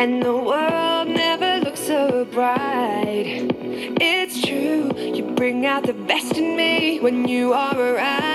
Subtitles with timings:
[0.00, 3.50] and the world never looks so bright.
[4.00, 8.29] It's true, you bring out the best in me when you are around.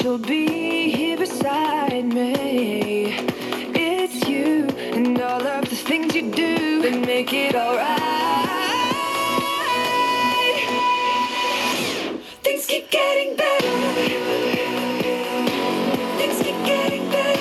[0.00, 3.14] that you'll be here beside me.
[3.74, 8.00] It's you and all of the things you do that make it alright.
[12.42, 13.70] Things keep getting better.
[16.16, 17.36] Things keep getting better.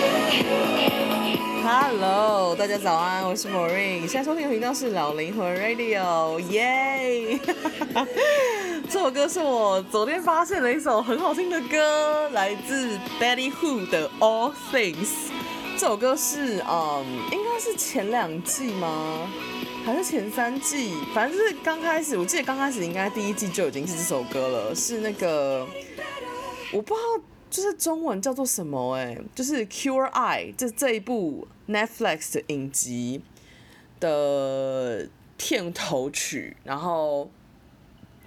[1.63, 7.39] Hello，大家早安，我是 Maureen，现在收听的频道是老灵魂 Radio，耶！
[9.00, 15.08] 这首歌是我昨天发现的一首很好听的歌，来自 Betty Who 的 All Things。
[15.78, 19.26] 这首歌是嗯，应该是前两季吗？
[19.86, 20.92] 还是前三季？
[21.14, 25.66] 反正就是刚开始，我记得刚开始应该第一季就已经是这首歌了，是那个
[26.70, 27.24] 我不知道。
[27.48, 33.22] 就是中文叫做什么哎、就是 Cure I 这这一部 Netflix 的影集
[33.98, 37.28] 的片头曲，然后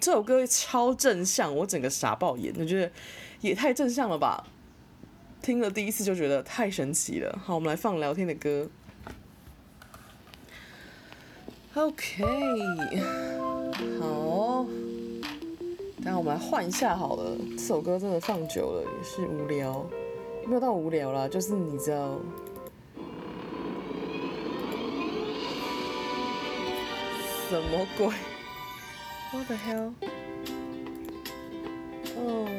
[0.04, 2.92] 这首歌超正向，我整个傻爆眼，我觉得
[3.40, 4.46] 也太正向了吧！
[5.42, 7.40] 听了第一次就觉得太神奇了。
[7.42, 8.70] 好，我们来放聊天的歌。
[11.76, 12.22] OK，
[14.02, 14.66] 好。
[16.00, 19.90] 那我们来换一下好了，这首歌真的放久了也是无聊，
[20.46, 22.20] 没有到无聊啦，就是你知道，
[27.48, 28.10] 什么鬼
[29.34, 29.94] ？What the hell？
[32.16, 32.54] 嗯。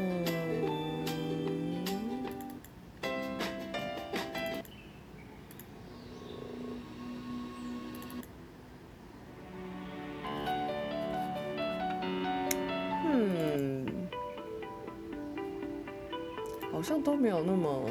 [16.72, 17.88] 好像都没有那么，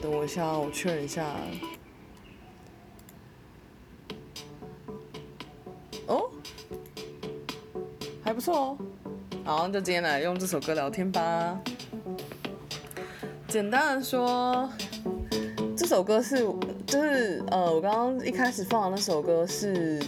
[0.00, 1.30] 等我一下，我确认一下。
[8.54, 8.78] 错哦。
[9.44, 11.60] 好，就今天来用这首歌聊天吧。
[13.48, 14.70] 简单的说，
[15.76, 16.46] 这首歌是，
[16.86, 20.00] 就是呃，我刚刚一开始放的那首歌是。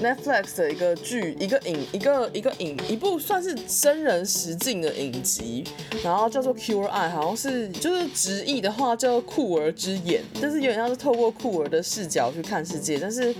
[0.00, 5.64] Netflix 的一个剧，一个影，一个一个影，一部算是真人实境的影集，
[6.04, 13.34] 然后叫做《Cure Eye》，好像是就是直译的话叫酷儿之眼，但是有点像是透过酷儿的视角去看世界，但是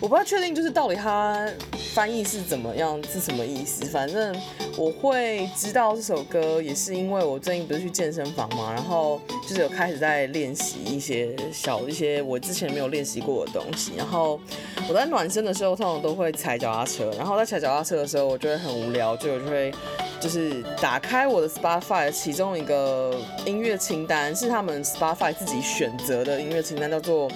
[0.00, 1.48] 我不太确定就是到底它
[1.94, 4.34] 翻译是怎么样，是什么意思，反正。
[4.76, 13.94] 我会知道这首歌，也是因为我最近不是去健身房嘛，然后就是有开始在练习一些小一些我之前没有练习过的东西。
[13.96, 14.40] 然后
[14.88, 17.10] 我在暖身的时候，通常都会踩脚踏车。
[17.18, 19.74] 然后在踩脚踏车的时候，我就会很无聊，就我就会
[20.20, 23.12] 就是打开我的 Spotify 其中一个
[23.44, 27.28] 音乐清单，是他们 Spotify 自己选择的音乐清单，叫做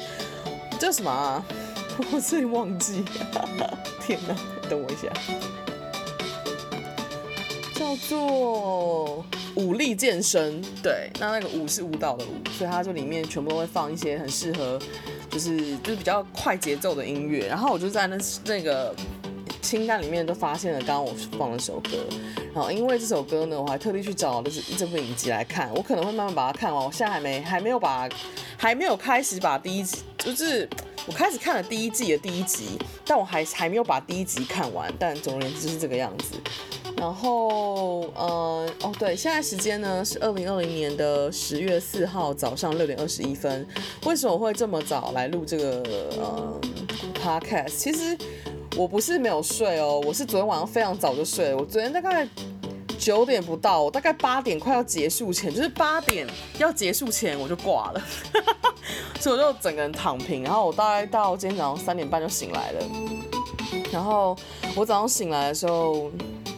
[0.78, 1.44] 叫什么啊？
[2.12, 3.04] 我最忘记。
[4.00, 4.36] 天哪，
[4.69, 5.08] 等我一下。
[7.75, 9.25] 叫做
[9.56, 14.78] 舞力健身，对，那那个舞是舞蹈的舞，所以它就里面全部都会放一些很适合，
[15.28, 17.47] 就是就是比较快节奏的音乐。
[17.48, 18.94] 然后我就在那那个
[19.60, 21.91] 清单里面都发现了刚刚我放的首歌，
[22.54, 26.84] 然后因为这首歌呢，我还特地去找了这这部影集来看，我可能会慢慢把它看完。
[26.84, 28.09] 我现在还没还没有把
[28.56, 30.68] 还没有开始把第一集，就是
[31.07, 34.93] 我开始看了第一季的第一集，但我还还没有把第一集看完。
[34.99, 36.34] 但总而言之是这个样子。
[36.97, 43.66] 然后，呃，哦，对，现在时间呢是二零二零年的十月四号早上六点二十一分。
[44.04, 45.83] 为什么会这么早来录这个
[46.19, 46.60] 呃
[47.21, 47.71] podcast？
[47.71, 48.16] 其实
[48.77, 51.57] 我不是没有睡哦，我是昨天晚上非常早就睡了。
[51.57, 52.28] 我昨天大概
[53.03, 56.25] 九点不到，我大概八点快要结束前，就是八点
[56.59, 58.03] 要结束前我就挂了，
[59.19, 60.45] 所以我就整个人躺平。
[60.45, 62.84] 然后我大概到今天早上三点半就醒来了。
[63.91, 64.37] 然后
[64.77, 66.10] 我早上醒来的时候。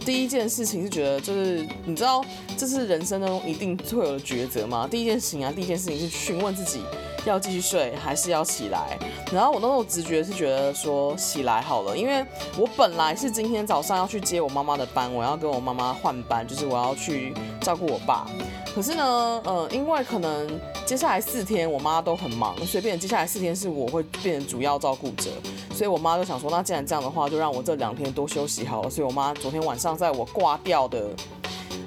[0.04, 2.22] 第一件事情是觉得，就是你知道，
[2.58, 4.86] 这是人生当中一定会有的抉择吗？
[4.90, 6.82] 第一件事情啊，第一件事情是询问自己
[7.24, 8.98] 要继续睡还是要起来。
[9.32, 12.24] 然后我那种直觉是觉得说起来好了，因为
[12.56, 18.26] 我本来是今天早上要去接我妈妈的班，我要跟我妈妈换班，就是我要去照顾我爸。
[18.74, 19.04] 可是呢，
[19.44, 20.48] 呃，因为可能
[20.84, 25.30] 接下来四天我妈都很忙，所以变成接下来四天是我会变成主要照顾者，
[25.72, 28.90] 所以我妈就想说，那既然这样的话，就让我这两天多休息好了。
[28.90, 31.08] 所以我妈昨天晚上在我挂掉的。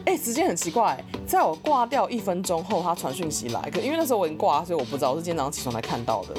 [0.08, 3.60] 哎、时间很奇怪，在我挂掉一分钟后，他传讯息来。
[3.70, 6.34] 可因为那时候我已经挂，所以我不知道，我是今天早上起床才看到的。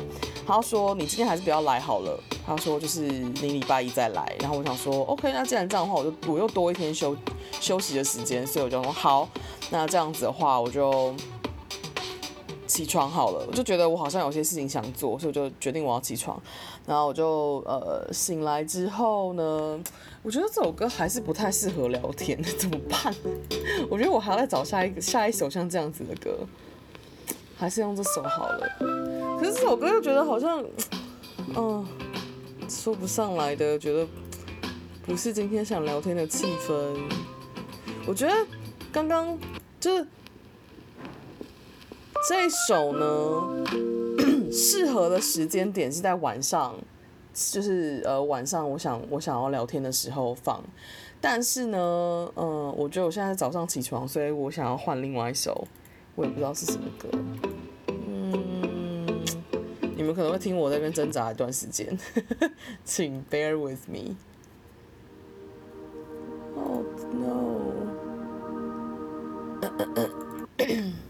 [0.47, 7.15] 他说：“你今天还是不要来好了。”他说：“就是你礼拜一再来。”然后我想说：“OK，那既然这样的话，我就我又多一天休
[7.61, 9.29] 休息的时间，所以我就说好。
[9.69, 11.15] 那这样子的话，我就
[12.69, 13.45] 起床好了。
[13.49, 16.41] 我就觉得我好像有些事情想做，所以我就决定我要起床。
[16.87, 19.81] 然后我就呃醒来之后呢。
[20.21, 23.15] 我觉得这首歌还是不太适合聊天，怎么办？
[23.89, 26.37] 我觉得我还要再找下一个下一首像这样子的歌，
[27.57, 28.69] 还是用这首好了。
[29.39, 30.63] 可是这首歌又觉得好像，
[31.55, 31.87] 嗯，
[32.69, 34.07] 说不上来的，觉得
[35.07, 36.97] 不是今天想聊天的气氛。
[38.05, 38.35] 我觉得
[38.93, 39.39] 刚刚
[39.79, 40.07] 就是
[42.27, 43.65] 这首呢，
[44.51, 46.75] 适合的时间点是在晚上。
[47.53, 50.61] 就是呃晚上，我想我想要聊天的时候放，
[51.21, 51.79] 但是呢，
[52.35, 55.69] 嗯、呃，我觉得我现在早上起床，所以我想要换另外一首，
[56.17, 57.09] 我也不知道是什么歌，
[58.09, 59.07] 嗯，
[59.97, 61.97] 你们可能会听我在那边挣扎一段时间，
[62.85, 64.17] 请 bear with me。
[66.57, 66.83] Oh
[67.13, 67.61] no。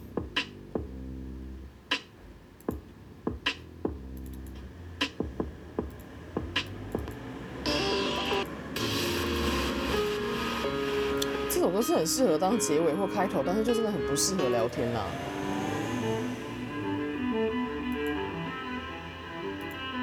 [11.78, 15.00] 都是很适合当结尾或开头，但是就真的很不适合聊天呐。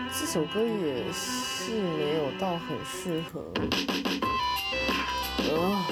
[0.09, 3.43] 这首歌也是没有到很适合。
[5.49, 5.85] 呃，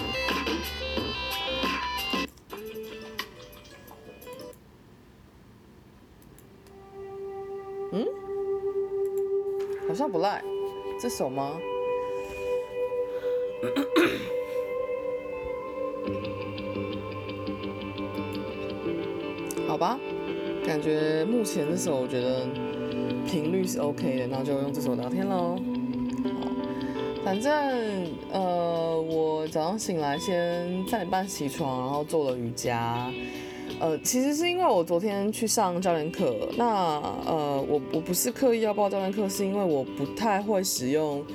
[7.92, 8.08] 嗯，
[9.90, 10.42] 好像不赖，
[10.98, 11.58] 这首吗？
[19.74, 20.00] 好吧，
[20.64, 22.46] 感觉目前这首我觉得
[23.26, 25.56] 频率是 OK 的，那就用这首聊天喽。
[26.24, 26.52] 好，
[27.26, 27.52] 反正
[28.32, 33.12] 呃，我早上醒来先三点半起床，然后做了瑜伽。
[33.80, 41.26] 呃，其实是因为我昨天去上教练课，那呃，我我不是刻意要报教练课，是因为我不太会使用。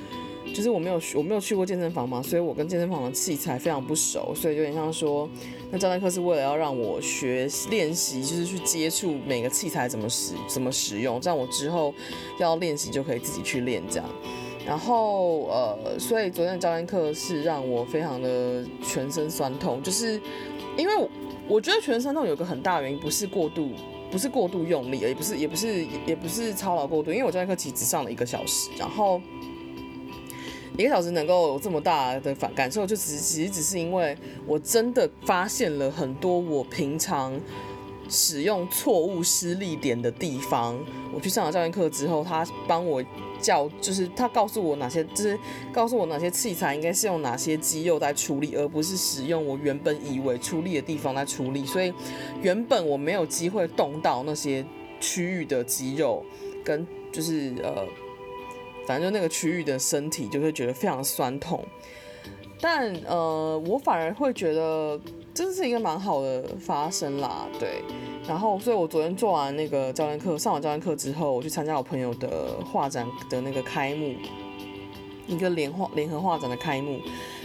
[0.53, 5.29] 就是我没有我没有去过健身房嘛，所以我跟健身房的器材非常不熟，所以有点像说，
[5.71, 11.93] 那教练课是为了要让我学练习，就是去接触每个器材怎么使怎么使用，这样我之后
[12.39, 14.09] 要练习就可以自己去练这样。
[14.65, 20.19] 然后呃，所以昨天的教练课是让我非常的全身酸痛，就是
[20.77, 21.09] 因为
[21.47, 23.71] 我觉得全身酸痛有个很大原因不是过度
[24.11, 29.21] 不是过度用力，也不是也不是也不是操劳过度，因为我教练课其实只上了一个小时，然后。
[30.79, 34.17] 一个小时能够有这么大的反感受，就只其实只是因为
[34.47, 37.37] 我真的发现了很多我平常
[38.07, 40.79] 使用错误施力点的地方。
[41.13, 43.03] 我去上了教练课之后，他帮我
[43.41, 45.37] 教，就是他告诉我哪些，就是
[45.73, 51.65] 告诉我哪些器材应该是用哪些肌肉在处理，而不是使用我原本以为出力的地方在处理。
[51.65, 51.93] 所以
[52.41, 54.65] 原本我没有机会动到那些
[55.01, 56.23] 区域的肌肉，
[56.63, 57.85] 跟就是呃。
[58.89, 61.63] 反正就那个区域的身体就会觉得非常酸痛，
[62.59, 64.99] 但呃，我反而会觉得
[65.31, 67.83] 这是一个蛮好的发生啦，对。
[68.27, 74.15] 然后，所以我昨天做完那个教练课，上完教练课之后，我去参加我朋友的画展的那个开幕，
[75.27, 76.99] 一个联画联合画展的开幕。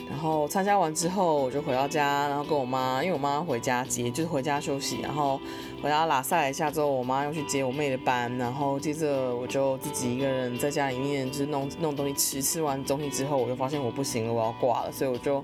[0.09, 5.41] 然后参加完之后，我就回到家，然后跟我妈，因为我妈回家接，就是回家休息，然后
[5.83, 15.43] 回家拉赛一下之后，我妈又去接我妹的班，然后接着我就自己一个人在家里面就是弄弄东西吃，吃完东西之后，我就发现我不行了，我要挂了，所以我就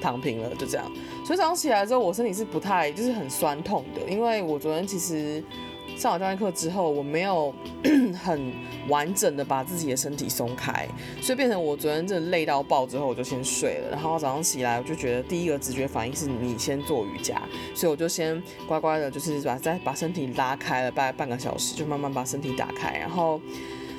[0.00, 0.84] 躺平了，就这样。
[1.24, 5.42] 所以早上起来之后，我身体是不太就是很酸痛的，因为我昨天其实。
[5.98, 7.52] 上好教练课之后，我没有
[8.22, 8.52] 很
[8.88, 10.86] 完整的把自己的身体松开，
[11.20, 13.90] 所以变成我昨天真的累到爆之后，我就先睡了。
[13.90, 17.42] 然后早上起来，我就觉得第一个直觉反应是你先做瑜伽，
[17.74, 22.96] 所以我就先乖乖的，就是把再把身体拉开了大概半个小时，就慢慢把身体打开。
[22.96, 23.40] 然后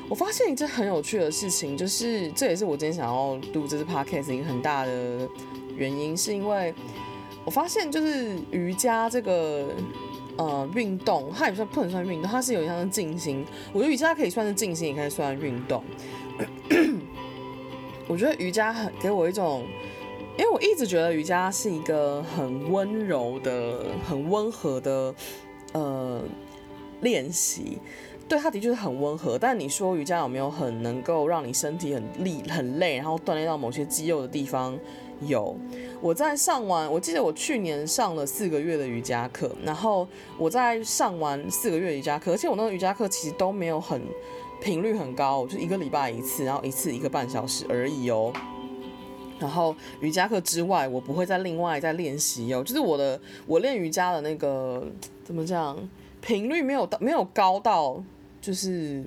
[0.08, 5.27] 我发现一件很有趣的事情，就是这也是我今天想要录这支 podcast 一个很大的
[5.75, 6.74] 原因，是因为
[7.44, 9.65] 我发现就是瑜伽这个。
[10.39, 13.46] 呃，运动它也算不能算运动，它是有点像是静心。
[13.74, 15.84] 我觉得瑜伽可以算是静心，也可以算运动。
[18.08, 19.65] 我觉得瑜伽很给我一种
[20.38, 25.13] 因为我一直觉得瑜伽是一个很温柔的、很温和的
[25.74, 26.24] 呃
[27.01, 27.77] 练习。
[28.29, 34.79] 对，它的确是很温和，但你说瑜伽有没有很能够让你身体很力很累，然后锻炼到某些肌肉的地方？
[35.21, 35.55] 有。
[36.01, 40.07] 我在上完，我记得我去年上了四个月的瑜伽课，然后
[40.38, 44.01] 我在上完四个月瑜伽课，而且我那个瑜伽课其实都没有很
[44.61, 48.33] 频率很高，就一个礼拜一次，然后一次一个半小时而已哦。
[49.39, 54.85] 然后瑜伽课之外，我不会再另外再练习哦，就是我的我练瑜伽的那个
[55.23, 55.77] 怎么讲，
[56.21, 58.03] 频率没有到没有高到。
[58.41, 59.03] 就是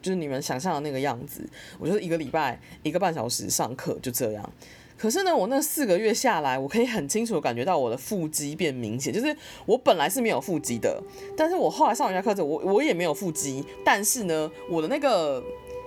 [0.00, 1.44] 就是你们想象的那个样子，
[1.76, 4.52] 我就是一个礼拜一个半小时上课就这样。
[5.04, 9.12] 可是呢，我那四个月下来，我可以很清楚感觉到我的腹肌变明显。
[9.12, 10.98] 就是我本来是没有腹肌的，
[11.36, 13.62] 但是我后来上瑜伽课之后，我我也没有腹肌。
[13.84, 15.44] 但是呢，我的那个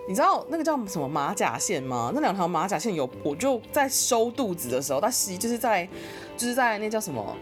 [0.08, 2.12] 你知道那个叫什么马甲线吗？
[2.14, 5.90] 那两条马甲线有，我就在收肚子的时候，它吸就是在
[6.38, 7.36] 就是在那叫什么？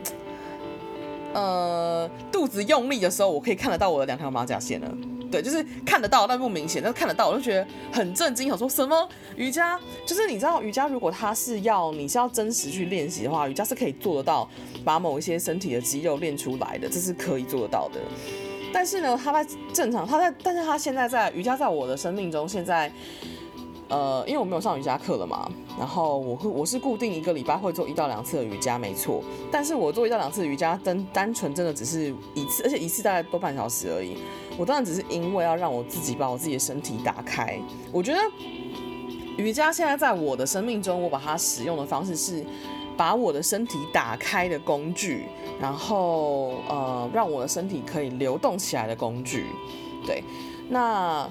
[1.36, 4.89] 呃，肚子用力的时候，我可以看得到我的两条马甲线了。
[5.32, 8.48] 对，就是看得到，但不明显，但是看得到，我就觉得很震惊。
[8.48, 9.79] 想说什么瑜伽？
[10.05, 14.50] 就是你知道，瑜伽如果它是要你是要真实去练习的话，瑜伽是可以做得到，
[14.84, 18.00] 把某一些身体的肌肉练出来的，这是可以做得到的。
[18.74, 22.91] 但是呢，他在正常，他在，但是他现在在瑜伽，在我的生命中，现在。
[23.88, 29.22] 呃，因为我没有上瑜伽课了嘛，然后我会我是固定一个礼拜会做一到两次的瑜伽，没错。
[29.51, 34.18] 但是我做一到两次瑜伽，单单纯真的只是一次，而且一次大概多半小时而已。
[34.58, 37.60] 我当然只是因为要让我自己把我自己的身体打开。
[37.92, 38.20] 我觉得
[39.38, 42.44] 瑜伽现在在我的生命中，我把它使用的方式是
[42.98, 45.25] 把我的身体打开的工具，
[45.62, 49.46] 然后呃，让我的身体可以流动起来的工具。
[50.08, 50.24] 对，
[50.70, 51.30] 那。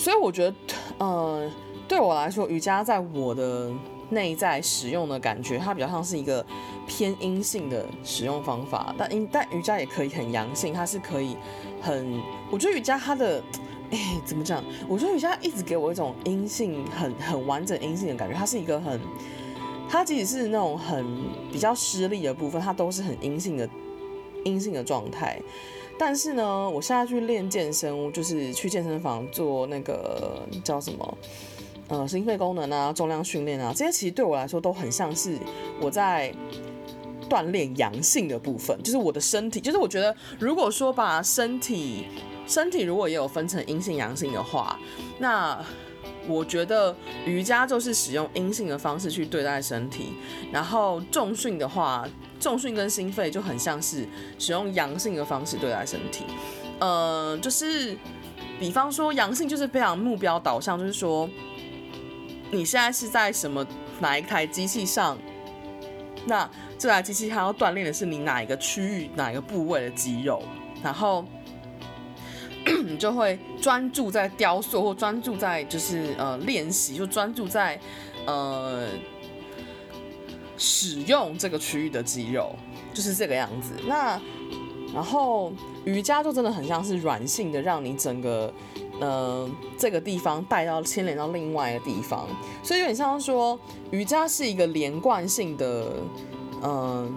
[0.00, 0.56] 所以我觉得，
[0.96, 1.46] 呃，
[1.86, 3.70] 对我来说，瑜伽在我的
[4.08, 6.44] 内在使用的感觉，它比较像是一个
[6.86, 8.94] 偏阴性的使用方法。
[8.96, 11.36] 但阴，但瑜伽也可以很阳性，它是可以
[11.82, 12.18] 很。
[12.50, 13.42] 我觉得瑜伽它的，
[13.92, 14.64] 哎，怎么讲？
[14.88, 18.34] 我觉得瑜伽一直给我一种阴性，很很完整阴性的感觉。
[18.34, 18.98] 它是一个很，
[19.86, 21.04] 它即使是那种很
[21.52, 23.68] 比较失力的部分，它都是很阴性的
[24.46, 25.38] 阴性的状态。
[26.02, 31.18] 但是呢，我现在去练健身，就是去健身房做那个叫什么，
[31.88, 35.36] 呃，心肺功能啊，重量训练啊，这些其实对我来说都很像是
[35.78, 36.32] 我在
[37.28, 42.06] 锻炼阳性的部分，就是我的身体，就是我觉得如果说把身体，
[42.46, 44.80] 身体如果也有分成阴性阳性的话，
[45.18, 45.62] 那
[46.26, 50.14] 我觉得瑜伽就是使用阴性的方式去对待身体，
[50.50, 52.08] 然后重训的话。
[52.40, 56.24] 重训跟心肺就很像是使用阳性的方式对待身体，
[56.80, 57.94] 呃，就是
[58.58, 61.28] 比方说阳性就是非常目标导向，就是说
[62.50, 63.64] 你现在是在什么
[64.00, 65.18] 哪一台机器上，
[66.24, 70.42] 那这台机器它要锻炼的是你哪一个区域哪一个部位的肌肉，
[70.82, 71.24] 然后
[72.84, 77.78] 你就会专注在雕塑或专注在就是呃练习，就专注在
[78.26, 78.88] 呃。
[80.60, 82.54] 使用这个区域的肌肉
[82.92, 83.72] 就是这个样子。
[83.86, 84.20] 那
[84.92, 85.50] 然后
[85.84, 88.52] 瑜伽就真的很像是软性的，让你整个
[89.00, 89.48] 呃
[89.78, 92.28] 这个地方带到牵连到另外一个地方，
[92.62, 93.58] 所以有点像说
[93.90, 95.94] 瑜伽是一个连贯性的
[96.62, 97.10] 嗯、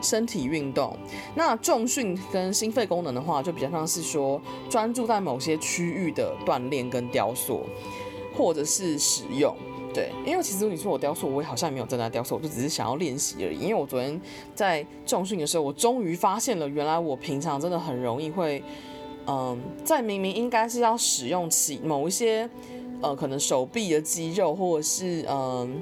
[0.00, 0.96] 身体运动。
[1.34, 7.66] 那重训跟心肺功能的话，就比较像是说专注在某些区域的锻炼跟雕塑，
[8.34, 9.54] 或者是使用。
[9.96, 13.58] 对，因为其实你说我雕塑，我也好像没有正在雕塑，我就只是想要练习而已。
[13.58, 14.20] 因为我昨天
[14.54, 18.62] 在重训的时候，我终于发现了，原来我平常真的很容易会，
[19.26, 22.46] 嗯，在明明应该是要使用起某一些，
[23.00, 25.80] 呃，可能手臂的肌肉或者是嗯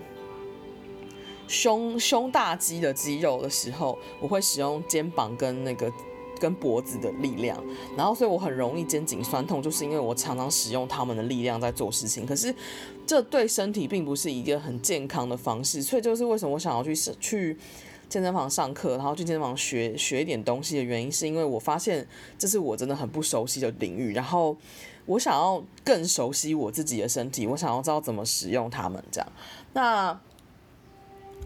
[1.48, 5.90] 胸胸大肌的肌肉的时候，我会使用肩膀跟那个。
[6.44, 7.58] 跟脖子的力量，
[7.96, 12.26] 然后所以我很容易肩颈酸痛，就是因为我常常使用他们的力量在做事情。
[12.26, 12.54] 可是
[13.06, 17.56] 这对身体并不是一个很健康的方式，所以就是为什么我想要去去
[18.10, 22.06] 健身房上课，然后去健身房学学一点东西的原因，是因为我发现
[22.38, 24.54] 这是我真的很不熟悉的领域，然后
[25.06, 29.32] 我想要更熟悉我自己的身体，我想要知道怎么使用它们，这样。
[29.72, 30.20] 那，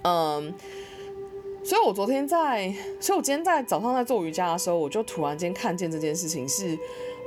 [0.03, 0.53] 嗯。
[1.69, 6.75] 所以，我昨天在，所以我今天在早上在做瑜伽的时候，我就突然间看见这件事情是，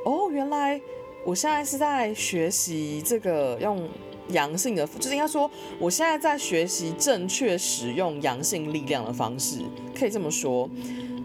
[0.04, 0.82] 哦，原来
[1.24, 3.88] 我现在是在学习这个用
[4.32, 9.60] 阳性的，就是应该说，我现在在学习正确使用阳性力量的方式，
[9.98, 10.70] 可以这么说。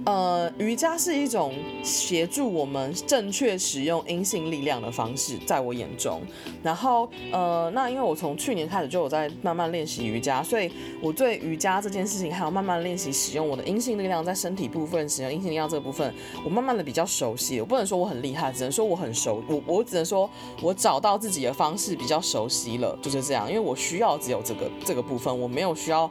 [0.05, 6.23] 呃，瑜伽是一种协助我们正确使用阴性力量的方式，在我眼中。
[6.63, 10.71] 然后，呃，那因为我从去年开始就有在慢慢练习瑜伽，所以
[11.03, 17.59] 我对瑜伽这件事情，还有慢慢练习使用我的阴性力量在身体部分使用阴性力量这部分，我慢慢的比较熟悉。
[17.61, 19.43] 我不能说我很厉害，只能说我很熟。
[19.49, 20.31] 我我只能说
[20.63, 23.49] 我找到自己的方式比较熟悉了，就是这样。
[23.49, 26.11] 因为我需要只有这个这个部分，我没有需要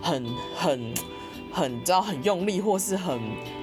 [0.00, 0.94] 很很。
[1.52, 3.20] 很，知道，很用力或是很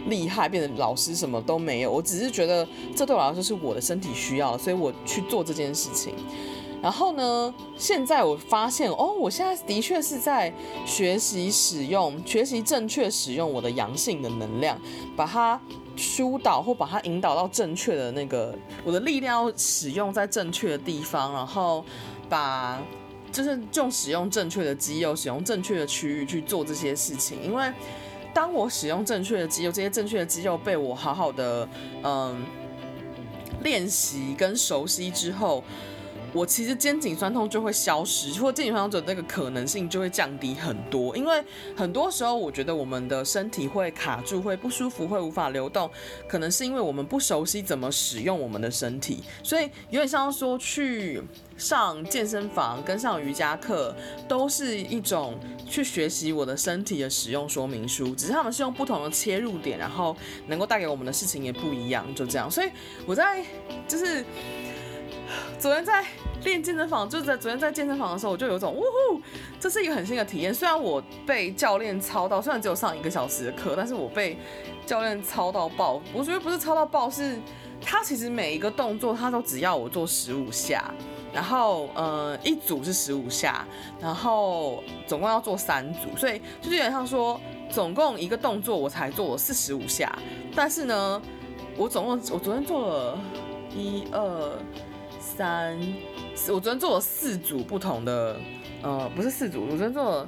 [0.09, 1.89] 厉害，变成老师什么都没有。
[1.89, 6.13] 我只是觉得这对我来说是我的身体需要，所以我去做这件事情。
[6.81, 10.53] 然后呢，现在我发现哦，我现在的确是在
[10.85, 14.77] 学习使用，学习正确使用我的阳性的能量，
[15.15, 15.57] 把它
[15.95, 21.85] 疏导或把它引导到正确的那个，我的力量要使用在正确的地方，然后
[22.29, 22.81] 把。
[23.29, 27.37] 就是就使用正确的肌肉，使用正确的区域去做这些事情。
[27.43, 27.69] 因为
[28.33, 31.67] 当我使用正确的肌肉，这些正确的肌肉被我好好的
[32.03, 32.41] 嗯
[33.61, 35.61] 练习跟熟悉之后，
[36.33, 41.15] 我其实肩颈酸痛就会消失，或肩颈酸痛的那个可能性就会降低很多。
[41.17, 41.43] 因为
[41.75, 45.89] 很多时候，我觉得我们的身体会卡住，会不舒服，会无法流动，
[46.27, 49.23] 可能是因为我们不熟悉怎么使用我们的身体。
[49.41, 51.21] 所以有点像说去
[51.57, 53.95] 上健身房跟上瑜伽课，
[54.27, 60.15] 都是一种去学习我的身体的使用说明书，只是他们是用不同的切入点，然后
[60.47, 62.51] 能够带给我们的事情也不一样，就这样。
[62.51, 62.69] 所以
[63.05, 63.43] 我在
[63.87, 64.23] 就是。
[65.59, 66.05] 昨天在
[66.43, 69.21] 练健身房，就在昨天在健身房的时候，我就有种呜呼，
[69.59, 70.53] 这是一个很新的体验。
[70.53, 74.37] 虽然我被教练操到，虽然只有上一个小时的课，但是我被
[74.85, 76.01] 教练操到爆。
[76.13, 77.37] 我觉得不是操到爆，是
[77.81, 80.93] 他其实每一个动作他都只要我做十五下，
[81.33, 83.65] 然后呃一组是十五下，
[83.99, 90.17] 然后总共要做三组，所以就是有点像说总共一个动作我才做了四十五下，
[90.55, 91.21] 但是呢，
[91.75, 93.19] 我总共我昨天做了
[93.75, 94.51] 一二。
[95.37, 95.77] 三，
[96.47, 98.35] 我昨天做了四组不同的，
[98.81, 100.27] 呃，不是四组，我昨天做了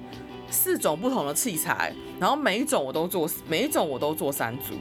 [0.51, 4.75] 四种不同的器材，然后每一种我都做，每一种我都做三组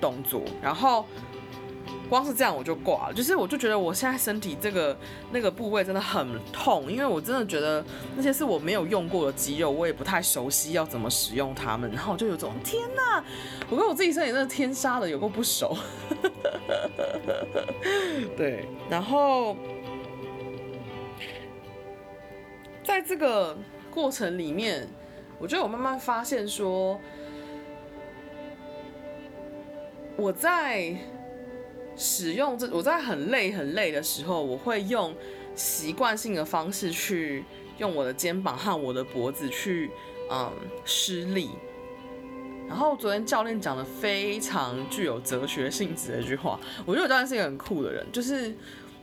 [0.00, 1.06] 动作，然后
[2.08, 4.96] 光是这样我就挂了，就是我就觉得我现在身体这个
[5.30, 7.84] 那个部位真的很痛，因为我真的觉得
[8.16, 13.22] 那些是我没有用过的肌肉，我也不太熟悉要怎么使用它们，然后我就有种天哪，
[13.68, 15.76] 我跟我自己身体真的天杀的有够不熟。
[18.36, 19.56] 对，然后
[22.84, 23.56] 在这个
[23.90, 24.88] 过程里面，
[25.38, 26.98] 我觉得我慢慢发现说，
[30.16, 30.96] 我在
[31.98, 35.12] 使用这，我在很累很累的时候，我会用
[35.54, 37.44] 习惯性的方式去
[37.78, 39.90] 用我的肩膀和我的脖子去
[40.30, 40.50] 嗯
[40.84, 41.50] 施力。
[42.68, 48.54] 然后昨天教练讲的非常具有哲学性质的一句话，我觉得我教练是一个很酷的人，就是，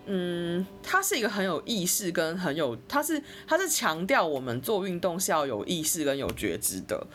[0.05, 7.05] 嗯，他是一个很有意识跟很有，他是他是强调我们做运动是要有意识跟有觉知的。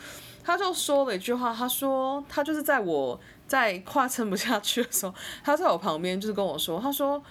[0.43, 3.17] 他就说了一句话，他说他就是在我
[3.51, 7.21] 在快撑不下去的时候，他在我旁边就是跟我说，他说，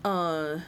[0.00, 0.62] 嗯，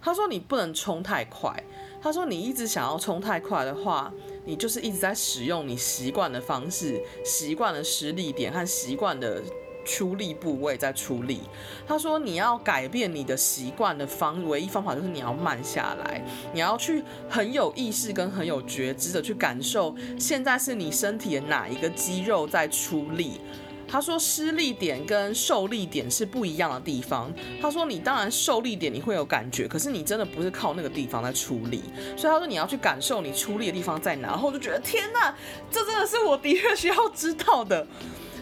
[0.00, 1.52] 他说你不能冲太快，
[2.00, 4.12] 他说你一直想要冲太快的话。
[4.46, 9.42] 你就是一直在使用你习惯的方式、习惯的施力点和习惯的
[9.84, 11.42] 出力部位在出力。
[11.86, 16.24] 他说你要改变你的习惯的方，唯一方法就是你要慢下来，
[16.54, 23.42] 你要去很有意识跟很有觉知的去感受，现在是你身体的哪一个肌肉在出力。
[23.90, 27.32] 他说施力点跟受力点是不一样的地方。
[27.60, 31.82] 他说你当然受力点你会有感觉，可是你真的不是靠那个地方在出力。
[32.14, 34.28] 所以他说你要去感受你出力的地方在哪。
[34.28, 35.34] 然后我就觉得天哪，
[35.70, 37.86] 这真的是我的确需要知道的。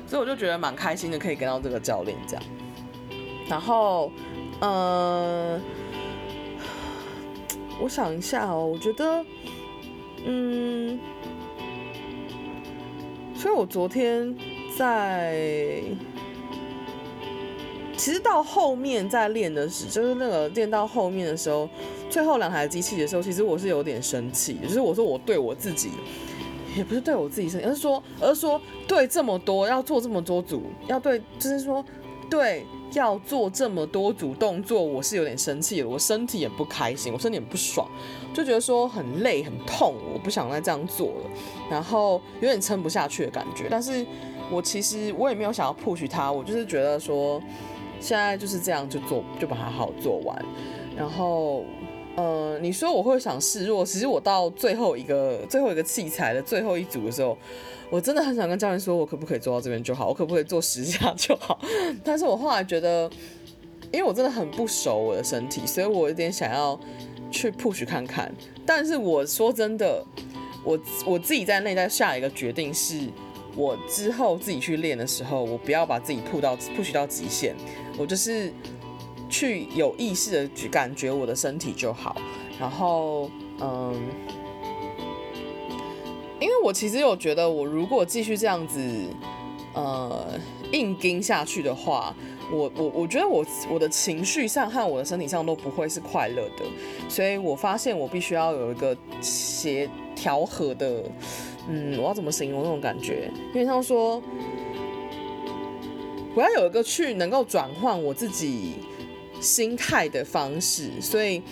[0.08, 2.42] 所以我就觉得蛮开心的，可以跟到这个教练这样。
[3.48, 4.10] 然后，
[4.60, 5.60] 呃，
[7.80, 9.24] 我想一下哦，我觉得，
[10.24, 10.98] 嗯，
[13.36, 14.36] 所以我昨天。
[14.76, 15.82] 在
[17.96, 21.66] 其实到后面在练的时，就是那个练到后面的时候，
[22.10, 25.92] 最后两台机器的时候，其实我是有点生气，就是我说我对我自己，
[26.76, 31.82] 也不是对我自己生气，而是说，而是说对这么多要做这么多组，要对，就是说
[32.28, 37.88] 对要做这么多组动作，我是有点生气的，我身体也不开心，我身体也不爽，
[38.34, 41.30] 就觉得说很累很痛，我不想再这样做了，
[41.70, 44.04] 然后有点撑不下去的感觉，但是。
[44.50, 47.42] 我其实我也没有想要 push 他，我就是觉得说，
[48.00, 50.44] 现在就是这样就做，就把它好做完。
[50.96, 51.64] 然后
[52.16, 57.36] 呃，你说我会想示弱，其实我到最后一个最后一个器材的最后一组的时候，
[57.90, 61.58] 我真的很想跟教练说，我可不可以做到这边就好，我可不可以做十下就好。
[62.02, 63.10] 但是我后来觉得，
[63.92, 66.78] 因为我真的很不熟我的身体，所以我有点想要
[67.30, 68.32] 去 push 看看。
[68.64, 70.02] 但是我说真的，
[70.64, 72.98] 我我自己在内在下一个决定是，
[73.56, 77.54] 我之后自己去练的时候，我不要把自己扑到 push 到极限，
[77.98, 78.52] 我就是。
[79.28, 82.14] 去有意识的去感觉我的身体就好，
[82.60, 83.92] 然后嗯，
[86.38, 88.80] 因为我其实有觉得，我如果继续这样子
[89.74, 90.38] 呃
[90.70, 92.14] 硬盯下去的话，
[92.52, 96.64] 我我我觉得我我的情绪上和我的身体上都不会是快乐的，
[97.08, 101.02] 所以我发现我必须要有一个协调和的，
[101.68, 103.30] 嗯，我要怎么形容那种感觉？
[103.54, 104.22] 因为像说，
[106.34, 108.74] 我要有一个去能够转换我自己。
[109.38, 111.42] 心态的方式，所以，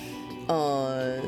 [0.46, 1.20] 呃，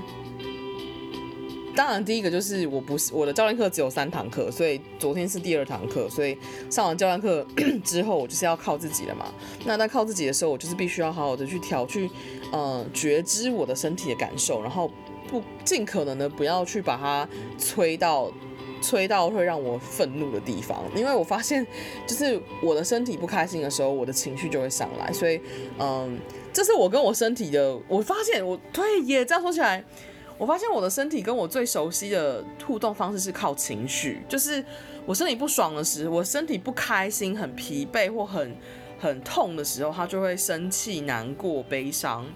[1.76, 6.34] 当然第一个就是我不是我的教练课只有三堂课，所以昨天是第二堂课，所以
[6.70, 7.46] 上完教练课
[7.84, 9.26] 之后，我就是要靠自己了嘛。
[9.66, 12.10] 那在靠自己的时候，我就是必须要好好的去调，去
[12.52, 14.90] 呃觉知我的身体的感受，然后
[15.28, 18.32] 不尽可能的不要去把它催到。
[18.80, 21.66] 催到会让我愤怒的地方，因为我发现，
[22.06, 25.12] 就是我的身体不开心的时候，我的情绪就会上来。
[25.12, 25.40] 所以，
[25.78, 26.18] 嗯，
[26.52, 29.84] 这是我跟我身体的，我发现我对耶，这样说起来，
[30.38, 34.64] 我发现我的身体跟我最熟悉的互动方式是靠情绪，就是
[35.04, 38.56] 我身体不爽的时候，我身体不开心、很疲惫或很
[38.98, 42.26] 很痛的时候，它就会生气、难过、悲伤。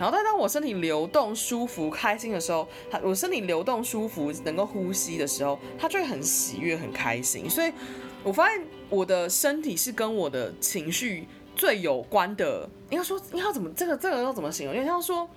[0.00, 7.48] 然后，但当我身体流动、舒服、开心的时候，他我身体流动、舒服、能够呼吸的时候，他就会很喜悦、很开心。
[7.50, 7.70] 所以，
[8.24, 12.66] 我发现我的身体是跟我的情绪最有关的。
[12.88, 14.74] 应该说，应该怎么这个这个要怎么形容？
[14.74, 15.28] 因为像说。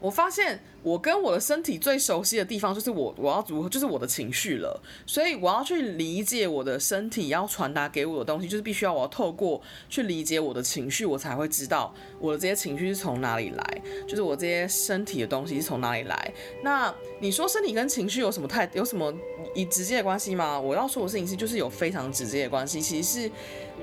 [0.00, 16.32] 我发现我跟我的身体最熟悉的地方就是我我要如何就是我的情绪了，所以我要去理解我的身体要传达给我的东西，就是必须要我要透过去理解我的情绪，我才会知道我的这些情绪是从哪里来，就是我这些身体的东西是从哪里来。
[16.62, 19.12] 那你说身体跟情绪有什么太有什么
[19.54, 20.58] 以直接的关系吗？
[20.58, 23.30] 我要说的事情是就是有非常直接的关系，其实是。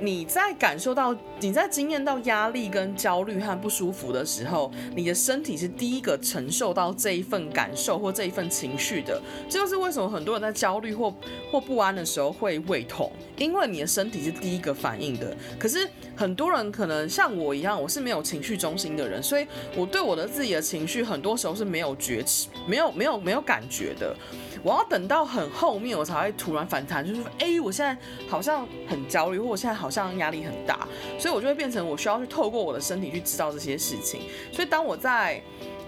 [0.01, 9.21] 你在感受到、你在经验到压力跟焦虑和不舒服的时候，你的身体是第一个承受到这一份感受或这一份情绪的。
[9.49, 11.13] 这就是为什么很多人在焦虑或
[11.51, 15.35] 或不安的时候会胃痛，因为你的身体是第一个反应的。
[15.59, 19.45] 可是很多人可能像我一样，我是没有情绪中心的人，所以
[19.75, 24.15] 我对我的自己的情绪很多时候是没有觉知、没有、没有、没有感觉的。
[24.63, 27.95] 我要等到很后面，我才会突然反弹，就是说，哎，我现在
[28.27, 30.87] 好像很焦虑，或我现在好像压力很大，
[31.19, 34.21] 所以我就会变成我需要去透过我的身体去知道这些事情。
[34.51, 35.39] 所以当我在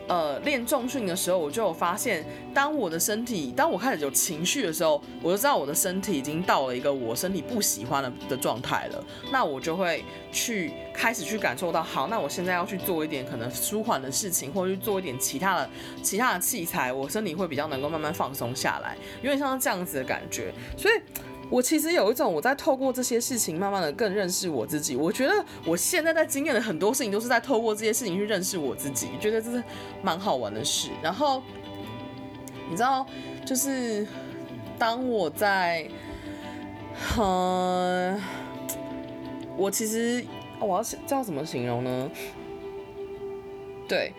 [0.08, 9.04] 呃，练重训的时候，我就有发现，当我的身体，当我开始有情绪的时候，我就知道我的身体已经到了一个我身体不喜欢的的状态了。
[9.32, 15.70] 那我就会去开始去感受到，好，那我现在要去做一点可能舒缓的事情，或者去做一点其他的
[16.02, 20.54] 其他的器材，我身体会比较能够慢慢放松下来，有点像这样子的感觉。
[20.78, 20.94] 所以。
[21.50, 24.96] 我其实有一种，我在透过这些事情，慢慢的更认识我自己。
[24.96, 25.34] 我觉得
[25.66, 29.64] 我现在在经验的很多事情，都是在透过这些事情去认识我自己，觉得这是
[30.02, 30.90] 蛮好玩的事。
[31.02, 31.42] 然后，
[32.70, 33.06] 你知道，
[33.46, 34.06] 就是
[34.78, 35.88] 当我在，
[37.18, 38.22] 嗯，
[39.56, 40.26] 我其实
[40.60, 42.12] 我要知道怎么形容呢？
[43.88, 44.14] 对。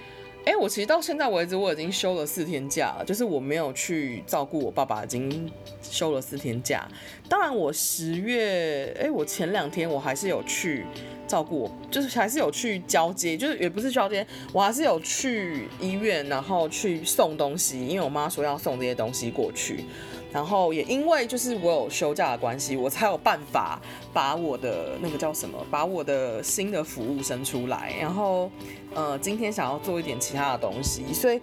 [0.48, 6.88] 哎，我其实到现在为止，我已经休了四天假了，就是我没有去照顾我爸爸，已经休了四天假。
[7.28, 10.86] 当然，我十月，哎，我前两天我还是有去
[11.26, 19.84] 照顾，就是还是有去交接，就是也不是交接，我还是有去医院，然后去送东西，因为我妈说要送这些东西过去。
[20.30, 23.80] 然后也因为就是我有休假的关系，我才有办法
[24.12, 27.94] 把我的那个叫什么，把我的新的服务生出来。
[27.98, 28.50] 然后，
[28.94, 31.40] 呃，今天想要做一点其他的东西，所以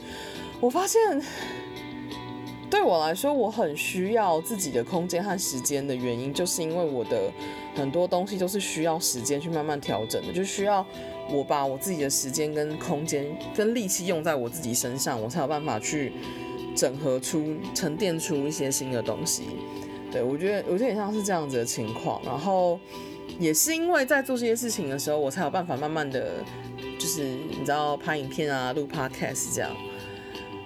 [0.62, 1.02] 我发现
[2.70, 7.32] 对我来说，我很需要自己的空间和时间的原因，就是因为我的
[7.76, 10.86] 很多东西都是需要时间去慢慢调整的，就需要
[11.32, 16.14] 我把我自己的时间跟空间跟力气用在我自己身上，我才有办法去。
[16.76, 19.44] 整合出、沉淀出一些新的东西，
[20.12, 22.22] 对，我觉得我觉得也像是这样子的情况。
[22.26, 22.80] 然后
[23.40, 26.44] 也是因为在做这些事情的时候，我才有办法慢慢的，
[27.00, 29.72] 就是你知道拍影片啊、录 podcast 这样。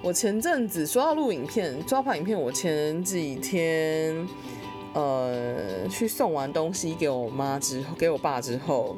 [0.02, 4.28] 我前阵子说到录影片、抓拍影片，我前几天
[4.94, 8.96] 呃去送完东西给我妈之后，给我爸之后，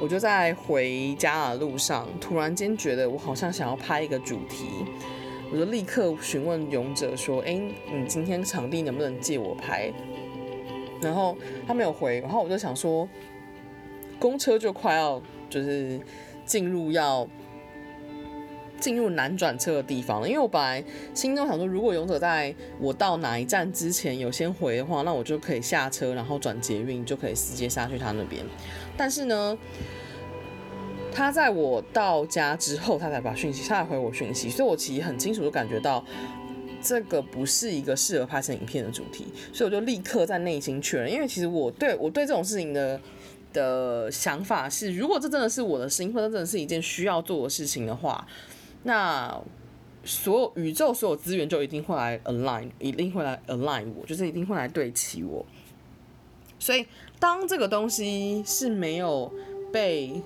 [0.00, 4.66] 我就在回家的路上，突然间觉得我好像想要拍一个主题，
[5.50, 9.90] 我就立刻询问勇者说：“哎，你今天场地能不能借我拍？”
[11.00, 13.08] 然后他没有回，然后我就想说，
[14.18, 16.00] 公车就快要就是
[16.44, 17.26] 进入要
[18.80, 20.82] 进入南转车的地方了，因为我本来
[21.14, 28.44] 心中想说，如果勇者在我到哪一站之前有先回的话，那我就可以下车，然后转捷运就可以直接下去他那边。
[28.96, 29.56] 但是呢，
[31.12, 36.04] 他在我到家之后，他才把讯息，他才回我讯息，所以我其实很清楚的感觉到。
[36.80, 43.00] 这个不是一个适合拍成影片的主题，所以我就立刻在内心确认，因为其实我对 我对这种事情的
[43.52, 48.24] 的想法是，如果这真的是我的事情，或者真的是一件需要做的事情的话，
[48.84, 49.36] 那
[50.04, 55.44] 所有宇宙所有资源就一定会来 align，一定会来 align 我，就是一定会来对齐我。
[56.60, 56.86] 所以
[57.18, 59.32] 当这个东西是没有
[59.72, 60.22] 被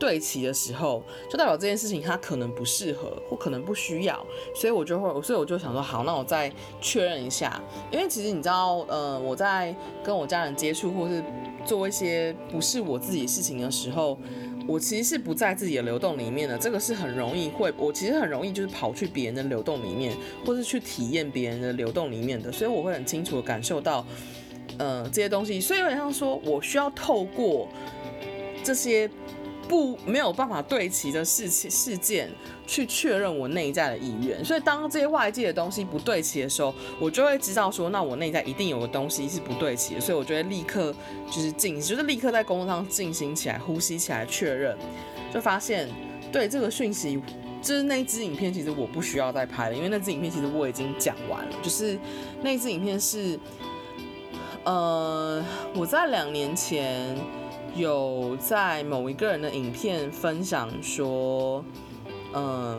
[0.00, 7.60] 对齐的时候，就代表这件事情它可能不适合，或可能不需要，所以我就会，所以我就想说，好，那我再确认一下，
[7.92, 11.22] 因为其实你知道，呃，我在跟我家人接触，或是
[11.66, 14.18] 做一些不是我自己的事情的时候，
[14.66, 24.06] 我其实是不在自己的流动里面的，这个是很容易会，我其实很容易就是跑去别人的流动里面，或是去体验别人的流动里面的，所以我会很清楚的感受到，
[24.78, 27.68] 呃，这些东西，所以有点像说我需要透过
[28.64, 29.10] 这些。
[29.70, 32.28] 不没有办法对齐的事情事件，
[32.66, 34.44] 去确认我内在的意愿。
[34.44, 40.00] 所以当这些外界的东西不对齐的时候，我就会知道说，那我内在一定有个东西是不对齐的。
[40.00, 40.92] 所以我就会立刻
[41.30, 44.76] 就是进，就是立刻在工作上进行起来，呼吸起来确认，
[45.32, 45.88] 就发现
[46.32, 47.22] 对这个讯息，
[47.62, 51.52] 就是那支影片其实我不需要再拍了，因为那支影片其实我已经讲完了。
[51.62, 51.96] 就是
[52.42, 53.38] 那支影片是，
[54.64, 55.40] 呃，
[55.76, 57.16] 我在两年前。
[57.74, 61.64] 有在某一个人的影片分享说，
[62.34, 62.78] 嗯，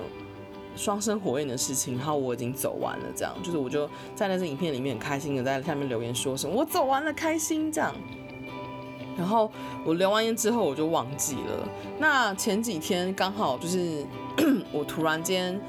[0.75, 7.93] 双生火焰的事情，然后我已经走完了，这样就是我就在那支影片里面很开心的在下面留言说什么我走完了，开心这样。
[9.17, 9.51] 然后
[9.85, 11.67] 我留完言之后我就忘记了。
[11.99, 14.05] 那前几天刚好就是
[14.71, 15.59] 我突然间，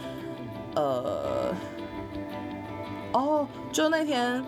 [0.75, 1.55] 呃，
[3.13, 4.43] 哦，就那天。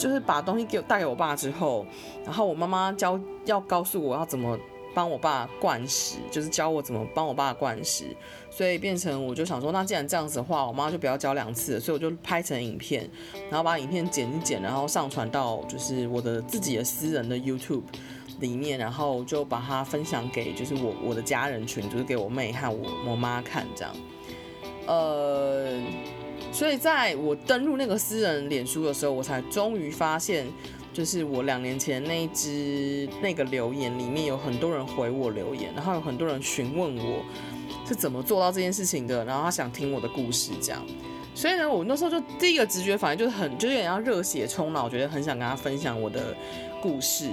[0.00, 1.84] 就是把东西给我带给我爸之后，
[2.24, 4.58] 然后我妈妈教要告诉我要怎么
[4.94, 8.04] 帮我爸灌食，就是教我怎么帮我爸灌食，
[8.50, 13.08] 所以变成我就想说，那既然这样子的话，我妈就不要教两次，所以我就拍成影片，
[13.50, 17.82] 然后把影片剪一剪，然后上传到就是我的自己的私人的 YouTube
[18.40, 23.94] 里面，然后就把它分享给就是我我的家人群，就是给我妹和我我妈看这样，
[24.86, 25.78] 呃。
[26.52, 30.46] 所以在我登入那个私人脸书的时候，我才终于发现，
[30.92, 37.24] 就是我两年前那一支那个留言里面有很多人回我留言，然后有很多人询问我
[37.86, 40.84] 是怎么做到这件事情的，然后他想听我的故事这样。
[41.34, 46.36] 所以呢，我那时候就第一个直觉反应就是很，就是有点要热血冲脑，我觉得很想跟他分享我的
[46.82, 47.30] 故事。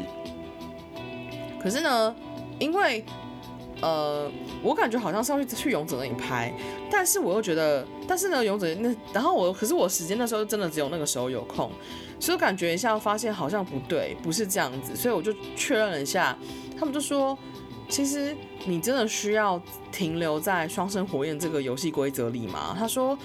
[1.59, 2.15] 可是呢，
[2.59, 3.03] 因为
[3.81, 4.29] 呃，
[4.63, 6.53] 我感觉好像是要去去勇者那里拍，
[6.89, 11.71] 但是我又觉得，但是呢，勇者那，然后我，可是我时间那时候真的只有那个时候有空，
[12.19, 16.37] 所以我感觉一下，发现好像不对，不是这样子，所以我就确认了一下，
[16.77, 17.37] 他们就说，
[17.87, 18.35] 其实
[18.65, 19.61] 你真的需要
[19.91, 22.75] 停留在双生火焰这个游戏规则里吗？
[22.77, 23.17] 他说。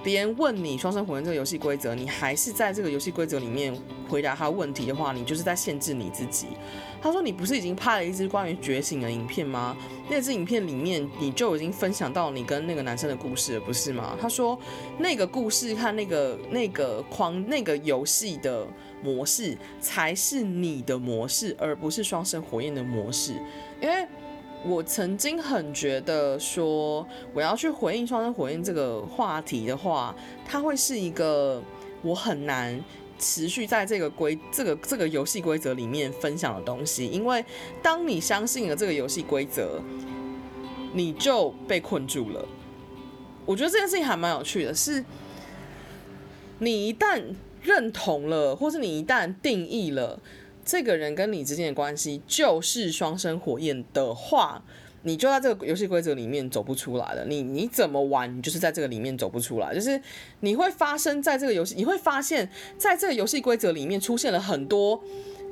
[0.00, 3.76] 别人问你双生火焰这个游戏规则，你还是在这个游戏规则里面
[4.08, 6.46] 回答他问题的话，你就是在限制你自己。
[7.00, 9.76] 他说：“你不是已经拍了一支关于觉醒的影片吗？
[10.10, 14.58] 那支影片里面你就已经分享到你跟那个男生的故事了，不是吗？”他说
[14.98, 18.66] ：“那个故事和那个那个框那个游戏的
[19.02, 23.34] 模式才是你的模式，而不是双生火焰的模式，
[23.80, 24.06] 因为。”
[24.66, 30.12] 我曾经很觉得说，我要去回应双生火焰这个话题的话，
[30.44, 31.62] 它会是一个
[32.02, 32.76] 我很难
[33.18, 37.44] 持续在这个规这个这个游戏规则里面分享的东西，因为
[37.82, 39.82] 当你相信了这个游戏规则，
[40.94, 42.46] 你就被困住了。
[43.44, 45.04] 我觉得这件事情还蛮有趣的，是，
[46.58, 47.22] 你一旦
[47.62, 50.20] 认同了，或是你一旦定义了。
[50.64, 54.62] 这个人跟你之间的关系就是双生火焰的话，
[55.02, 57.24] 你就在这个游戏规则里面走不出来了。
[57.26, 59.74] 你你怎么玩，你就是在这个里面走不出来。
[59.74, 60.00] 就是
[60.40, 65.02] 你会发生在这个游戏，你会发现在这个游戏规则里面出现了很多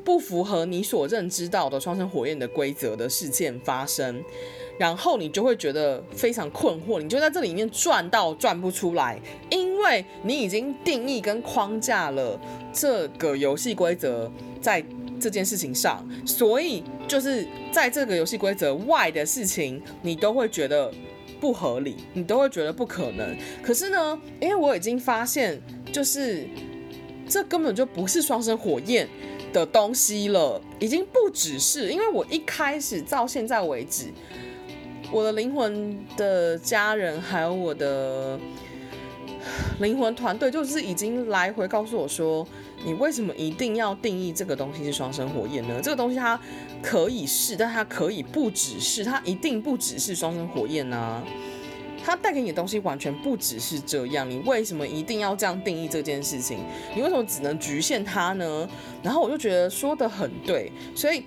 [0.05, 4.23] 不符合你所认知到的双生火焰的规则的事件发生，
[4.79, 9.19] 然后你就会觉得非常困惑，你就在这里面转到转不出来，
[9.51, 12.39] 因为你已经定义跟框架了
[12.73, 14.31] 这个游戏规则
[14.67, 14.85] 在。
[15.19, 20.93] 这件事情上，所以就是在这个游戏规则外的事情，你都会觉得
[21.41, 23.35] 不合理，你都会觉得不可能。
[23.63, 25.59] 可是呢，因为我已经发现，
[25.91, 26.47] 就是
[27.27, 29.09] 这根本就不是双生火焰
[29.55, 34.13] 的东西了，已经不只是，因为我一开始到现在为止，
[35.11, 38.39] 我的灵魂的家人还有我的
[39.81, 42.47] 灵魂团队，就是已经来回告诉我说。
[42.85, 45.81] 你为什么一定要定义这个东西是双生火焰呢？
[45.83, 46.39] 这个东西它
[46.83, 51.23] 可以是，但它可以不只是，它一定不只是双生火焰啊！
[52.05, 54.31] 它带给你的东西完全不只是这样。
[54.31, 56.59] 你为什么一定要这样定义这件事情？
[56.95, 58.69] 你为什么只能局限它呢？
[59.03, 61.25] 然后我就觉得说的很对，所以。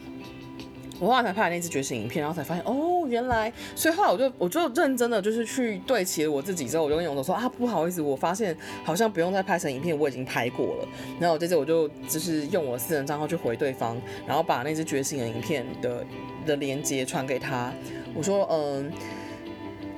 [1.00, 10.88] 我后来才拍了那支觉醒影片，然后才发现哦，原来，所以后来我就我就认真的就是去对齐了我自己之后，我就跟勇总说啊，不好意思，我发现好像不用再拍成影片，我已经拍过了。
[11.20, 16.06] 然后这次我就就是用我私人账号去回对方，然后把那支觉醒的影片的
[16.46, 17.72] 的连接传给他。
[18.14, 18.92] 我说嗯，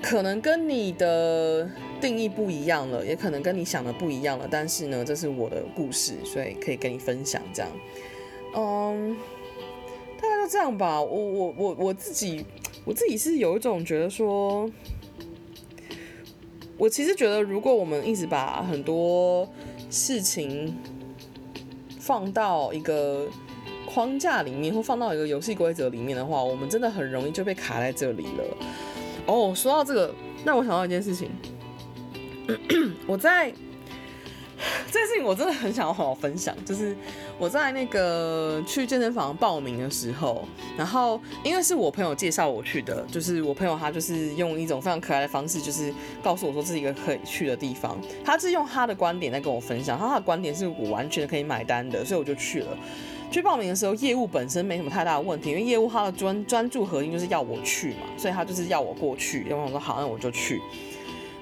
[0.02, 1.68] 可能跟你的
[2.00, 7.72] 定义不一样了，也可能跟你想的不一样了，但是呢，这是我的故事，所以可以跟你分享这样，
[8.56, 9.18] 嗯。
[10.42, 12.44] 就这样吧，我我我我自己
[12.84, 14.68] 我自己是有一种觉得说，
[16.78, 19.48] 我其实觉得如果我们一直把很多
[19.92, 20.76] 事情
[22.00, 23.28] 放到一个
[23.86, 28.58] 框架里面，或放到一个游戏规则里面的话，我们真的很容易就被卡在这里了。
[29.28, 31.30] 哦，说到这个，那我想到一件事情，
[33.06, 33.54] 我在。
[34.92, 36.96] 这件事情我真的很想要好好分享，就是
[37.38, 40.48] 我在那个去健身房报名的时候，
[40.78, 45.94] 然后因为是我朋友介绍我去的，就是我朋友他就是用一种非常可爱的方式，就是
[46.24, 52.78] 告诉我说这是一个可以去的地方，他是用他的观点在跟我分享，他的观点是我完全可以买单的，所以我就去了。
[53.32, 60.62] 去报名的时候，业务本身没什么太大的问题，因为业务他的专专注核心就是要我去嘛，所以他就是要我过去，然后我说好，那我就去。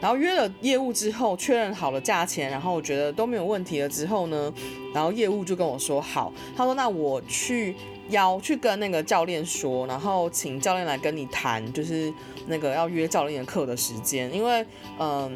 [0.02, 4.54] 然后约了业务之后，确认好了价钱，然后我觉得都没有问题了之后呢，
[4.94, 7.76] 然后业务就跟我说好，他说那我去
[8.10, 12.14] 邀去跟那个教练说，然后请教练来跟你谈，就是
[12.48, 14.66] 那个要约教练的课的时间，因为
[15.00, 15.36] 嗯，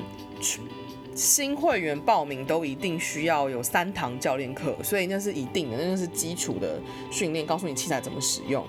[1.14, 6.80] 新会员报名都一定需要有三堂教练课，所以那是一定的，那是基础的
[7.12, 8.66] 训练，告诉你器材怎么使用，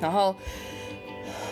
[0.00, 0.32] 然后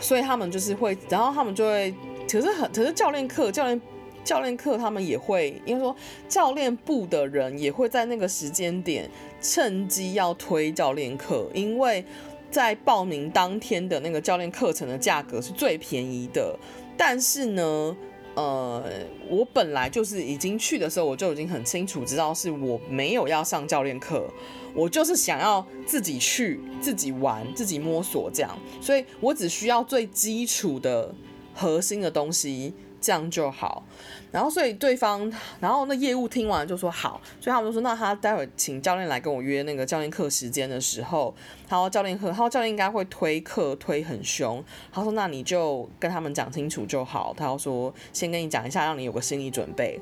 [0.00, 1.92] 所以他们就是会，然后他们就会。
[2.32, 3.78] 可是很，可是教练课、教练、
[4.24, 5.94] 教练课，他们也会，因为说
[6.26, 9.06] 教练部的人也会在那个时间点
[9.42, 12.02] 趁机要推教练课，因为
[12.50, 16.58] 在报名当天的那个教练课程的价格是最便宜的。
[16.96, 17.94] 但是呢，
[18.34, 18.82] 呃，
[19.28, 24.26] 我本来就是已经去的时候，我就已经很清楚知道是我没有要上教练课，
[24.74, 31.14] 我就是想要自己去、自己玩、自己摸索这样，所以我只需要最基础的。
[31.54, 33.82] 核心的东西，这样就好。
[34.30, 41.34] 然后，所以对方，然后那业务听完就说好，所以他们就说，那他待会请教练来跟我约那个教练课时间的时候，
[41.68, 44.64] 他说教练课，他说教练应该会推课推很凶。
[44.90, 47.34] 他说那你就跟他们讲清楚就好。
[47.36, 50.00] 他说先跟你讲一下，让你有个心理准备。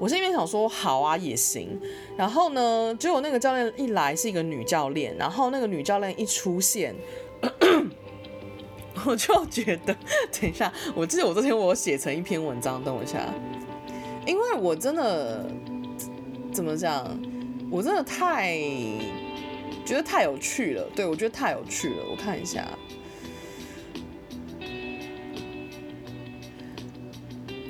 [0.00, 1.78] 我心里面想说好啊，也行。
[2.16, 6.92] 然后呢，结果那个教练一来是一个女教练，然后那个女教练一出现。
[9.06, 9.96] 我就觉得，
[10.32, 13.32] 等一下，我记得我昨天我写成一篇文章，等我一下，
[14.26, 15.48] 因为我真的
[16.52, 17.04] 怎么讲，
[17.70, 18.56] 我真的太
[19.84, 22.66] 觉得太有趣了，对，我觉得太有趣了，我看一下，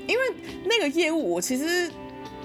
[0.06, 1.90] 因为那个业务，我其实。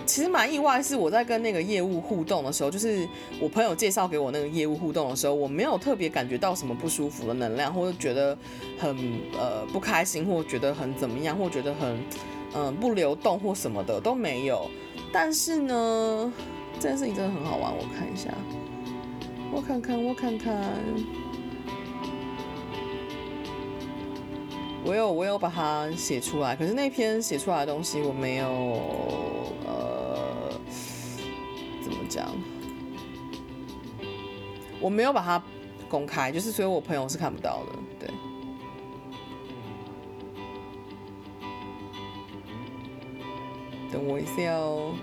[0.06, 3.08] 其实蛮意外，是我在跟那个业务互动的时候，就是
[3.40, 8.38] 我朋友介绍给我那个业务互动的时候，我没有特别感觉到什么不舒服的能量，或者觉得
[8.78, 8.96] 很
[9.38, 12.00] 呃不开心，或觉得很怎么样，或觉得很
[12.56, 14.70] 嗯、不流动或什么的都没有。
[15.12, 16.32] 但是呢，
[16.80, 18.30] 这件事情真的很好玩，我看一下，
[19.52, 20.54] 我看看，我看看。
[24.86, 28.48] 我有我有把它写出来，可是那篇写出来的东西我没有，
[29.66, 30.52] 呃，
[31.82, 32.28] 怎么讲？
[34.82, 35.42] 我没有把它
[35.88, 38.10] 公开，就是所以我朋友是看不到的，对。
[43.92, 44.94] 等我一下哦。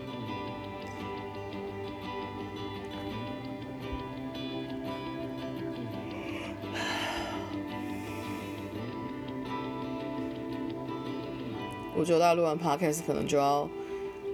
[12.01, 13.68] 我觉得大家录完 podcast 可能就要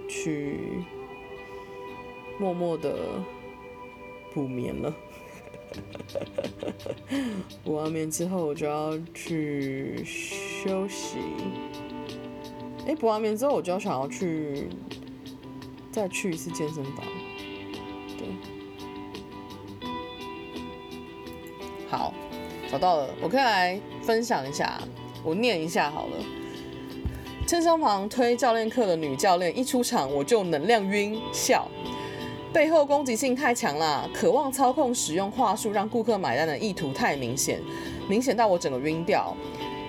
[0.07, 0.57] 去
[2.39, 2.95] 默默的
[4.33, 4.95] 补眠了。
[7.65, 11.17] 补完眠之后，我就要去休息。
[12.87, 14.69] 哎，补完眠之后，我就要想要去
[15.91, 17.03] 再去一次健身房。
[18.17, 18.29] 对，
[21.89, 22.13] 好，
[22.71, 24.81] 找到了，我可以来分享一下，
[25.21, 26.15] 我念一下好了。
[27.47, 31.65] 健身房推教练课的女教练一出场，我就能量晕笑。
[32.51, 37.61] 背后攻击性太强了，渴望操控使用话术让顾客买单的意图太明显，
[38.09, 39.33] 明显到我整个晕掉。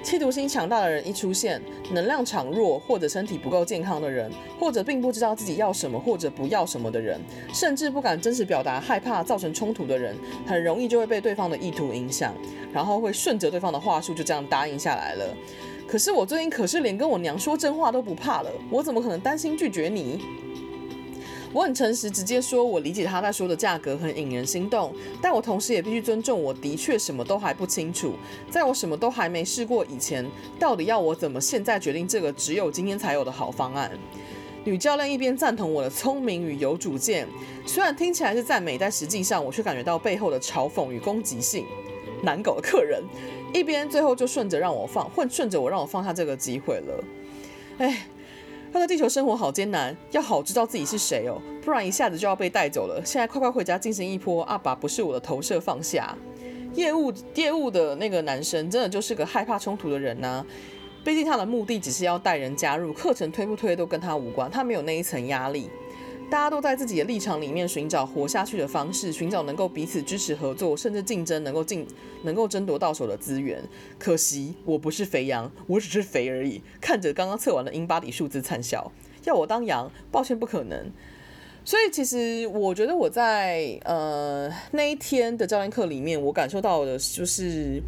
[0.04, 4.30] 企图心强大的人一出现，能量场弱或者身体不够健康的人，
[4.60, 7.20] 或者并不知道自己要什么或者不要什么的人，
[7.52, 12.32] 甚至不敢真实表达，害怕造成冲突的人，很容易就会被对方的意图影响，
[12.72, 15.36] 然后会顺着对方的话术就这样答应下来了。
[15.88, 20.20] 可是我最近可是连跟我娘说真话都不怕了，我怎么可能担心拒绝你？
[21.50, 28.12] 我很诚实，直接说，我理解他在说的价格很引人心动，但我同时也必须尊重，我的确什么都还不清楚。
[28.50, 33.90] 在我什么都还没试过以前，到底要我怎么现在决定这个只有今天才有的好方案？
[34.64, 37.26] 女教练一边赞同我的聪明与有主见，
[37.64, 41.64] 虽然听起来是赞美，但实际上我却感觉到背后的嘲讽与攻击性。
[42.20, 43.02] 难搞的客人，
[43.52, 47.04] 一边最后就顺着让我放，混顺着我让我放下这个机会了。
[47.78, 48.06] 哎。
[48.70, 53.00] 他在地球生活好艰难，要好知道自己是谁哦，不然一下子就要被带走了。
[53.02, 56.14] 现在快快回家进行一波阿爸不是我的投射放下。
[56.74, 60.46] 业务业务的那个男生真的就是个害怕冲突的人呐、啊，
[61.02, 65.70] 毕竟他的目的只是要带人加入，课程推不推都跟他无关，他没有那一层压力。
[66.30, 71.86] 大家都在自己的立场里面寻找活下去的方式，寻找能够彼此支持合作，甚至竞争能够竞
[72.22, 73.62] 能够争夺到手的资源。
[73.98, 76.60] 可惜我不是肥羊，我只是肥而已。
[76.80, 78.92] 看着刚刚测完的英巴底数字灿笑，
[79.24, 80.90] 要我当羊，抱歉不可能。
[81.64, 87.82] 所以其实我觉得我在呃那一天的教练课里面，我感受到的就是。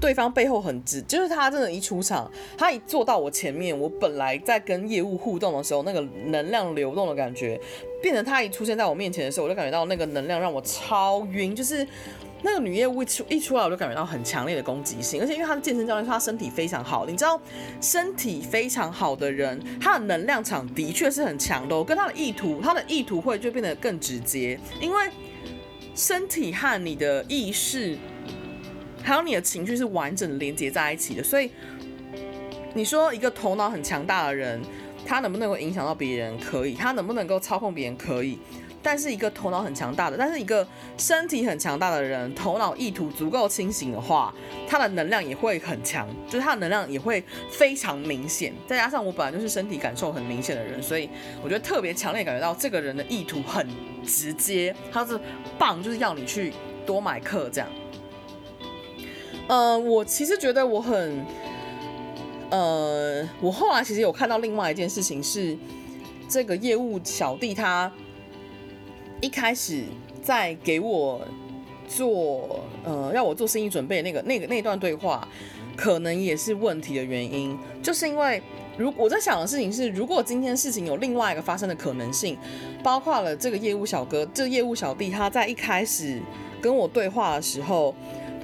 [0.00, 7.58] 对方背后很直，就是他真的，一出场，他一坐到我前面，我本来在跟业务互动的时候，那个能量流动的感觉，
[8.02, 11.86] 变成他一出现在我面前的时候，我就感觉到那个能量让我超晕，就是
[12.42, 17.40] 那个女业务一出一出来，我就感觉到很强烈的攻击性，而且因为他的健身教练说他身体非常好，你知道，
[17.80, 25.08] 身体非常好的人，他的能量场的确是很强的哦，跟他的意图，他的意图会就变得更直接，因为
[25.94, 27.96] 身体和你的意识。
[29.06, 31.48] 还有你的情绪是完整的连接在一起的，所以
[32.74, 34.60] 你说一个头脑很强大的人，
[35.06, 36.36] 他能不能够影响到别人？
[36.40, 37.96] 可以，他能不能够操控别人？
[37.96, 38.36] 可以。
[38.82, 40.66] 但是一个头脑很强大的，但是一个
[40.98, 44.34] 身体很强大的人，头脑意图足够清醒的话，
[44.68, 48.52] 他的能量也会很强，就是他的能量也会非常明显。
[48.66, 51.08] 再加上我本来就是身体感受很明显的人，所以
[51.42, 53.66] 我觉得特别强烈感觉到这个人的意图很
[54.04, 55.18] 直接，他是
[55.58, 56.52] 棒，就是要你去
[56.84, 57.68] 多买课这样。
[59.48, 61.24] 呃，我其实觉得我很，
[62.50, 65.56] 呃，我后来其实有看到另外一件事情是，
[66.28, 67.90] 这个业务小弟他
[69.20, 69.84] 一开始
[70.20, 71.20] 在给我
[71.86, 75.26] 做，呃，要我做生意准备那个那个那段对话，
[75.76, 78.42] 可能也是问题的原因，就是因为
[78.76, 82.36] 如我在想的事情是，如果今天事情有另外一个发生的可能性，
[82.82, 86.20] 包括了这个业务小哥，这个业务小弟他在一开始
[86.60, 87.94] 跟我对话的时候。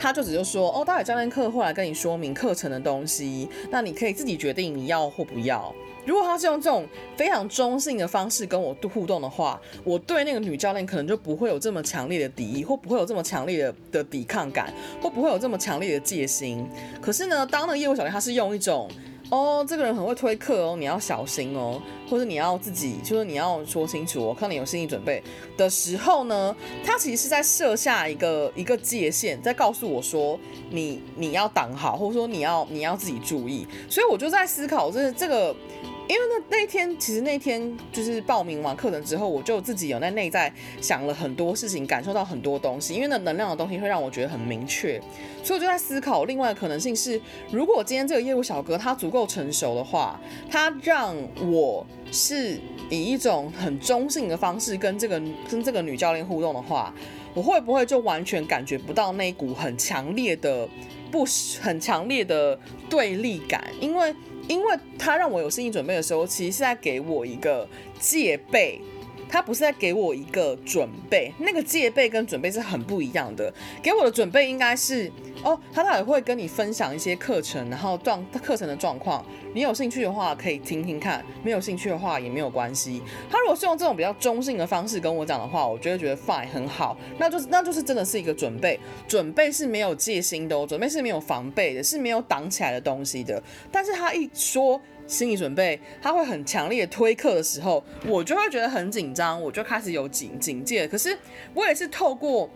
[0.02, 5.72] 他就只是说，哦，待会教练课会来跟你说明课程的东西，那你可以自己决定你要或不要。
[6.04, 6.84] 如果他是用这种
[7.16, 16.66] 非常中性的方式跟我互动的话，我对那个女教练可能就不会有这么强烈的敌意，或不会有这么强烈的的抵抗感，或不会有这么强烈的戒心。
[17.00, 18.90] 可是呢，当那个业务小练他是用一种。
[19.32, 25.22] 哦，这个人很会推客哦，你要小心哦，或者你要自己，就是你要说清楚我，看你有心理准备
[25.56, 26.54] 的时候呢，
[26.84, 35.56] 他其实是在设下一个一个界限，在告诉我说你你要挡好，或者说你要你要自己注意，所以我就在思考，这这个。
[36.08, 42.92] 因为那那天其实那天就是报名完课程之后，我就自己有在内在想了很多事情，感受到很多东西。
[42.92, 45.00] 因为那能量的东西会让我觉得很明确，
[45.42, 47.18] 所以我就在思考另外的可能性是，
[47.50, 51.16] 如果今天这个业务小哥他足够成熟的话，他让
[51.50, 52.58] 我是
[52.90, 56.92] 以一种很中性的方式跟这个 跟这个女教练互动的话，
[57.32, 60.68] 我会不会就完全感觉不到那股很强烈的
[61.10, 61.24] 不
[61.62, 62.58] 很强烈的
[62.90, 63.64] 对立感？
[63.80, 64.14] 因为。
[64.48, 67.68] 因为他让我有心理准备的时候，其实是在给我一个
[67.98, 68.80] 戒备，
[69.32, 71.32] 他不是在给我一个准备。
[71.38, 73.52] 那个戒备跟准备是很不一样的。
[73.82, 75.10] 给我的准备应该是
[75.42, 79.24] 哦，他那也会跟你分享一些课程，然后状课程的状况。
[79.54, 83.00] 你有兴趣的话可以听听看，没有兴趣的话也没有关系。
[83.30, 88.78] 他如果是用这种比较中性的方式跟我讲的话，我就会觉得 fine 很好，那就是那就是真的是一个准备，
[89.08, 93.42] 准备是没有戒心的，准备是没有防备的，是没有挡起来的东西的。
[93.70, 94.80] 但是他一说
[95.12, 100.88] 心理准备，他会很强烈推课的时候，我就会觉得很紧张，我就开始有警警戒。
[100.88, 101.16] 可是
[101.52, 102.48] 我也是透过。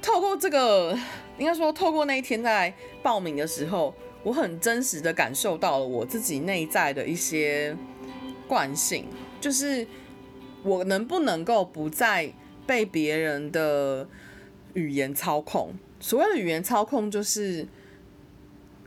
[0.00, 0.96] 透过这个，
[1.38, 3.92] 应该说透过那一天在报名的时候，
[4.22, 7.76] 我很真实的感受到了我自己内在的一些
[8.46, 9.06] 惯性，
[9.40, 9.86] 就是
[10.62, 12.32] 我能不能够不再
[12.64, 14.08] 被别人的
[14.74, 15.74] 语言操控。
[15.98, 17.66] 所谓的语言操控，就是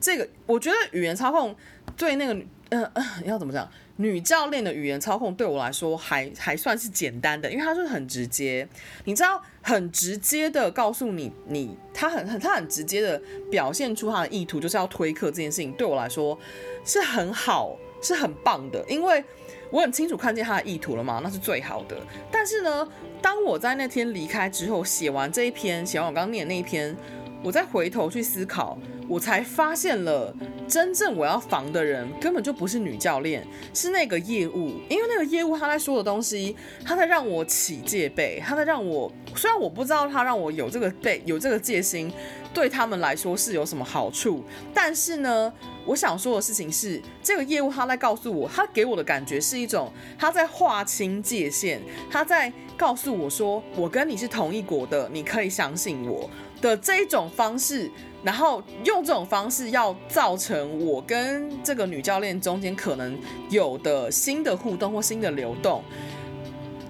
[0.02, 1.56] 这个，我觉得语言操控
[1.96, 2.34] 对那个，
[2.70, 3.70] 嗯、呃，要怎么讲？
[3.98, 8.68] 女教练的语言操控对我来说还还算是简单的，因为她就是很直接，
[9.06, 13.22] 你知道，很直接的告诉你，你她很很她很直接的
[13.52, 16.36] 表现出她的意图，就是要推课这件事情，对我来说
[16.84, 19.24] 是很好，是很棒的，因为
[19.70, 21.96] 我很清楚看见她的意图了嘛，那是最好的。
[22.32, 22.88] 但是呢，
[23.22, 26.96] 当我在那天离开之后，写完这一篇，写完我刚刚念的那一篇，
[27.44, 28.78] 我再回头去思考。
[29.08, 30.34] 我才发现了，
[30.70, 34.80] 真正我要防的人根本就不是女教练，是那个业务。
[34.88, 42.10] 因为那个业务他在说的东西，他在让我起戒备，他在让我，虽然我不知道他让我有这个备，有这个戒心，
[42.54, 44.46] 对他们来说是有什么好处。
[44.74, 45.52] 但是呢，
[45.86, 56.30] 我想说的事情是，这个业务他在告诉我，他给我的感觉是一种他在划清界限，他在告诉我说，我跟你是同一国的，你可以相信我
[56.62, 57.92] 的这一种方式。
[58.24, 63.18] 然后用这种方式要造成我跟这个女教练中间可能
[63.50, 65.84] 有的新的互动或新的流动，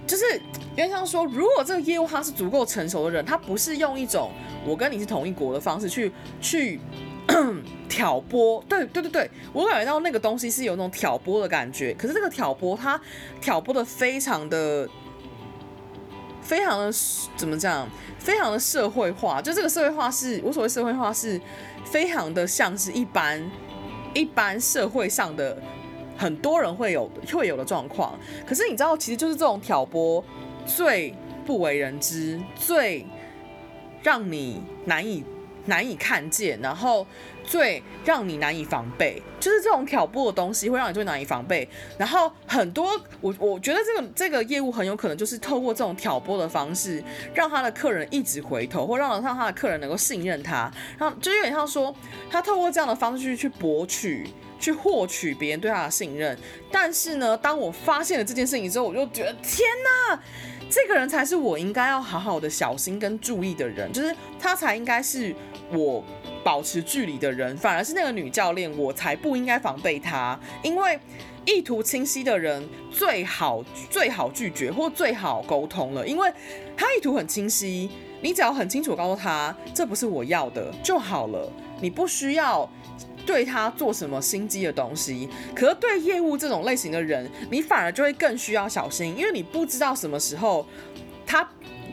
[0.06, 0.26] 就是
[0.76, 4.30] 因为像说，如果这个业务他是足够成熟的人，他不是用一种
[4.68, 6.12] 我跟你是同一国的方式去
[6.42, 6.82] 去
[7.88, 13.00] 挑拨，对对对对，我感觉到那个东西是有那种挑拨的感觉，可是这个挑拨他
[13.40, 14.86] 挑拨的非常的。
[16.42, 16.92] 非常的
[17.36, 17.88] 怎么讲？
[18.20, 21.40] 非常的社会化，就这个社会化是，无所谓社会化是，
[21.86, 23.42] 非常的像是一般
[24.14, 25.58] 一般社会上的
[26.18, 28.20] 很多人会有会有的状况。
[28.46, 30.24] 可是你知道，其实就是这种挑拨
[30.66, 31.16] 最
[31.46, 33.06] 不为人知，最
[34.04, 35.24] 让你难以
[35.66, 37.06] 难以看见，然后。
[37.44, 41.68] 最让你难以防备，就是这种挑拨的东西会让你最难以防备。
[41.98, 42.88] 然后很多
[43.20, 47.04] 我我觉得这个这个业务很有可能就是透过这种挑拨的方式，
[47.34, 50.72] 让他的客人一直回头，或让让他的客人能够信任他。
[50.98, 51.94] 然后就有点像说，
[52.30, 56.38] 他透过这样的方式去去博取、去获取别人对他的信任。
[56.72, 59.68] 但是呢，当我发现了这件事情之后，我就觉得天
[60.10, 60.22] 哪，
[60.70, 65.36] 这个人才是我应该要好好的小心跟注意的人，就是他才应该是
[65.74, 66.04] 我。
[66.44, 70.40] 保持距离的人，反而是那个女教练，我才不应该防备她。
[70.64, 71.00] 因为
[71.46, 76.34] 意图清晰的人最好最好拒绝或最好沟通了，因为
[76.76, 77.88] 他意图很清晰，
[78.22, 81.48] 你只要很清楚告诉他这不是我要的就好了，
[81.80, 82.68] 你不需要
[83.24, 85.30] 对他做什么心机的东西。
[85.54, 90.66] 可是对业务这种类型的人，你反而就会更需要小心，因为你不知道什么时候
[91.24, 91.48] 他。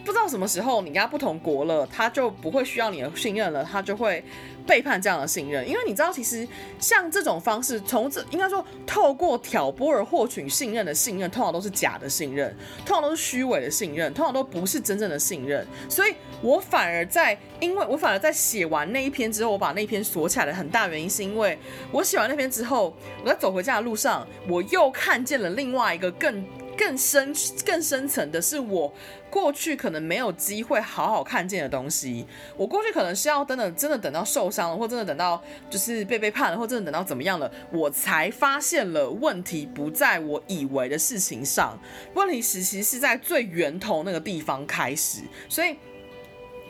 [0.08, 4.24] 不知道什么时候你跟他不同国了，他就不会需要你的信任了，他就会
[4.66, 5.68] 背叛这样的信任。
[5.68, 6.48] 因为你知道，其实
[6.78, 12.56] 像这种方式，从这应该说透过挑拨而获取信任的信任，通常都是假的信任，
[12.86, 15.66] 通常都是虚伪的信任，通常都不是真正的信任。
[15.90, 21.58] 所以我反而在，因为我反而在写完那一篇之后，我把那篇锁起来的很大原因，是因为
[21.92, 26.42] 我写完那篇之后，我在走回家的路上，我又看见了另外一个更。
[26.78, 27.34] 更深、
[27.66, 28.94] 更深层的是，我
[29.28, 32.24] 过去可能没有机会好好看见的东西。
[32.56, 41.76] 我过去可能是要真的，真的等到受伤了，或真的等到就是被背叛了，或真的等到怎么样了，我才发现了问题不在我以为的事情上，
[42.14, 45.22] 问题其实是在最源头那个地方开始。
[45.48, 45.76] 所以，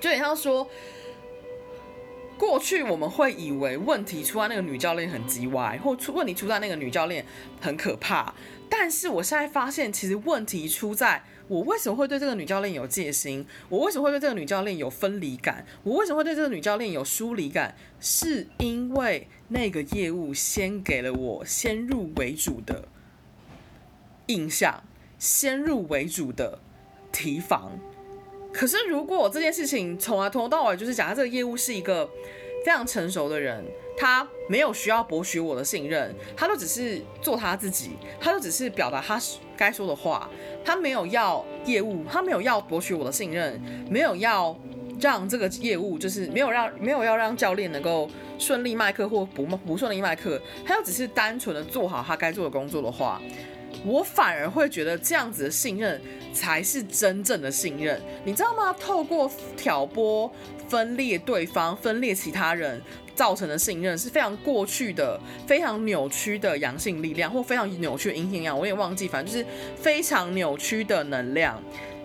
[0.01, 0.67] 就像说，
[2.39, 7.25] 过去我们会以为问题出在那个女教练很叽歪，或出问题出在那个女教练
[7.61, 8.35] 很可怕。
[8.71, 13.47] 但是我现在发现，其实问题出在我为什么会对这个女教练有戒心？
[13.69, 15.65] 我为什么会对这个女教练有分离感？
[15.83, 17.75] 我为什么会对这个女教练有疏离感？
[17.99, 22.87] 是因为那个业务先给了我先入为主的
[24.27, 24.83] 印象，
[25.19, 26.59] 先入为主的
[27.11, 27.79] 提防。
[28.53, 32.09] 可是如果这件事情从来从头到尾就是假设这个业务是一个
[32.69, 33.65] 非常成熟的人。
[33.97, 39.19] 他没有需要博取我的信任，他都只是做他自己，他都只是表达他
[39.57, 40.29] 该说的话，
[40.63, 43.61] 他没有要业务，他没有要博取我的信任，
[43.91, 44.57] 没有要
[45.01, 48.09] 让这个业务就是没有让没有要让教练能够
[48.39, 53.21] 顺利卖课或不不顺利卖课，他要只是单纯的做好他该做的工作的话，
[53.85, 56.01] 我反而会觉得这样子的信任
[56.33, 58.73] 才是真正的信任，你知道吗？
[58.79, 60.31] 透过挑拨、
[60.69, 62.81] 分裂对方、分裂其他人
[63.15, 71.63] 造成的信任是非常过去的、非常扭曲的阳性力量，或非常扭曲的阴性力量，我也忘记，反正就是非常扭曲的能量。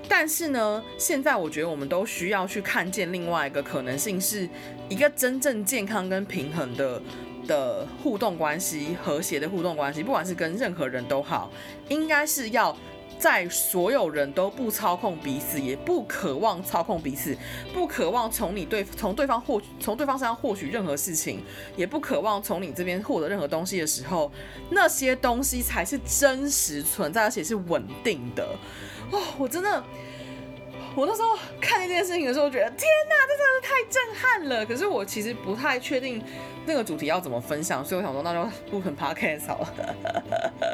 [0.08, 4.48] 但是呢，现在我觉得我们都需要去看见另外一个可能性，是
[4.90, 7.02] 一个真正健康跟平衡的
[7.48, 11.52] 的互动关系，和谐的互动关系，不管是跟任何人都好，
[11.90, 12.76] 应该是要
[13.20, 17.38] 在所有人都不操控彼此，也不渴望操控彼此，
[17.74, 21.42] 不渴望从你对从对方获从对方身上获取任何事情，
[21.78, 24.32] 也不渴望从你这边获得任何东西的时候，
[24.72, 28.46] 那些东西才是真实存在，而且是稳定的。
[29.12, 29.84] 哦，我真的，
[30.96, 34.66] 我那时候看这件事情的时候，觉得天哪，这真的是太震撼了。
[34.66, 36.22] 可是我其实不太确定
[36.66, 39.96] 那个主题要怎么分享，所以我想说，那就录成 podcast 好了，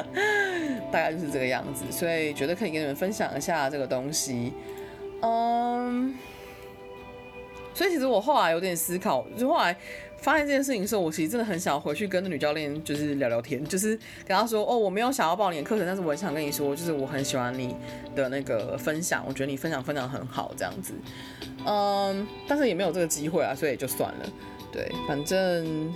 [0.92, 1.86] 大概就是这个样子。
[1.92, 4.54] 所以觉得可以跟你们分享一下这个东西，
[5.22, 6.16] 嗯。
[7.74, 9.76] 所以其实我后来有点思考，就后来。
[10.22, 17.74] 发现这件事情的时候，我其实真的很想回去跟那女教练就是聊聊天，就是跟她说，哦，我没有想要报你的课程，但是我很想跟你说，就是我很喜欢你
[18.14, 20.94] 的那个分享，我觉得你分享分享很好，这样子，
[21.66, 24.30] 嗯，但是也没有这个机会啊，所以就算了，
[24.72, 25.94] 对，反正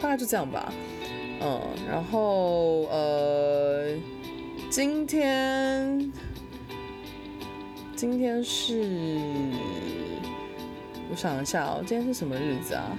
[0.00, 0.72] 大概就这样吧，
[1.40, 3.88] 嗯，然后呃，
[4.70, 6.12] 今天
[7.96, 9.20] 今天是
[11.10, 12.96] 我想一下哦，今天是什么日子啊？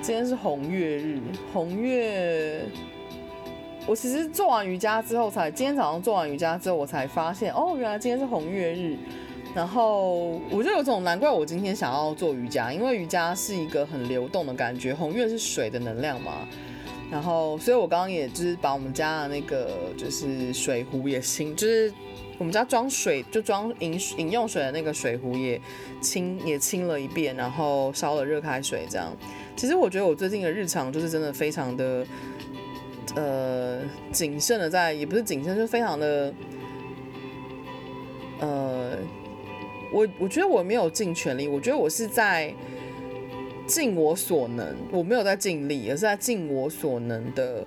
[0.00, 1.20] 今天是红月日，
[1.52, 2.66] 红月。
[3.90, 8.96] 我其实做完瑜伽之后才，今天早上做完瑜伽之后，我才发现，哦，原来今天是红月日。
[9.52, 16.46] 然后我就有种难怪我今天想要做瑜伽，因为瑜伽是一个很流动的感觉，红月是水的能量嘛。
[17.10, 21.92] 然后，所以我刚刚也就是把我们家的那个就是水壶也清，就是
[22.38, 25.60] 我们家装水就装饮饮用水的那个水壶也
[26.00, 29.12] 清也清了一遍，然后烧了热开水这样。
[29.56, 32.06] 其实我觉得我最近的日常就是真的非常的，
[33.14, 33.80] 呃，
[34.12, 36.32] 谨慎的在，也不是谨慎，就非常的，
[38.40, 38.96] 呃，
[39.92, 42.54] 我我觉得我没有尽全力，我觉得我是在
[43.66, 47.66] 尽我所能，我没有在尽力，而是在尽我所能的。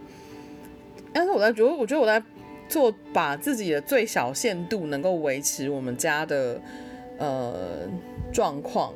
[1.11, 2.23] 但是我在觉得，我觉得我在
[2.67, 6.61] 做，把自己的最小限度能够维持我们家的
[7.17, 7.87] 呃
[8.31, 8.93] 状况。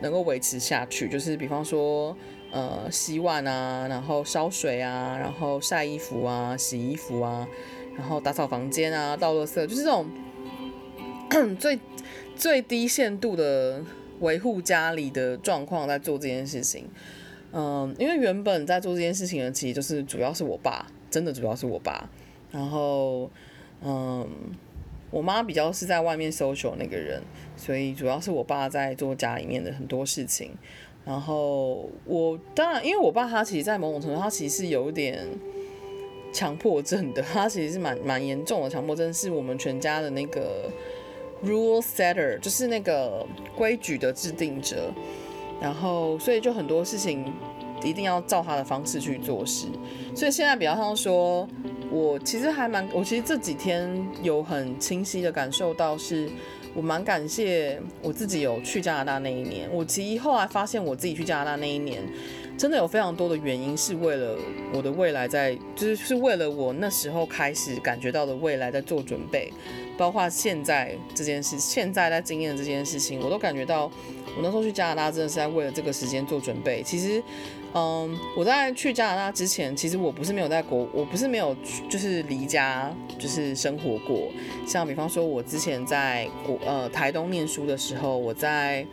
[0.00, 2.16] 能够维持下去，就是比方说，
[2.52, 7.48] 呃，洗碗啊，然后烧水啊，然后晒衣服啊，洗衣服啊，
[7.96, 10.06] 然后打扫房间啊，倒垃圾，就是这种
[11.58, 11.80] 最
[12.36, 13.82] 最低限度的
[14.20, 16.86] 维护家里的状况在做这件事情。
[17.52, 22.08] 嗯，因为原本在做这件事情的，其实就是主要是我爸，真的主要是我爸。
[22.50, 23.30] 然后，
[23.82, 24.28] 嗯。
[25.10, 27.22] 我妈比较是在外面 social 那个人，
[27.54, 30.52] 所以主要是我爸在做家里面的很多事情。
[31.04, 35.18] 然后我当然，因为我爸他其实，在某种程度，他其实是有一点
[36.32, 40.70] 强迫症的，他其实是蛮蛮严重的强迫症，是我们全家的那个
[41.44, 43.26] rule setter，就是那个
[43.56, 44.92] 规矩的制定者。
[45.60, 47.24] 然后，所以就很多事情
[47.84, 49.66] 一定要照他的方式去做事。
[50.14, 51.48] 所以现在比较像说。
[51.94, 53.86] 我其实还蛮，我其实这几天
[54.22, 56.26] 有很清晰的感受到，是
[56.74, 59.68] 我蛮感谢我自己有去加拿大那一年。
[59.72, 62.02] 我其实后来发现，我自己去加拿大那一年，
[62.56, 64.36] 真的有非常多的原因是为了
[64.72, 69.52] 我的未来在，就是是为了我那时候开始感觉到的未来在做准备，
[69.98, 73.84] 包括现在这件事，现在在经验的这件事情，我都感觉到
[74.36, 76.82] 我那时候去加拿大真的是在为了这个时间做准备。
[76.82, 77.22] 其实。
[77.74, 81.56] 嗯，我在去加拿大之前，其实我不是没有在国，我不是没有
[81.88, 84.28] 就是离家就是生活过。
[84.66, 88.86] 像比方说，我之前在国呃台东念书的时候，我在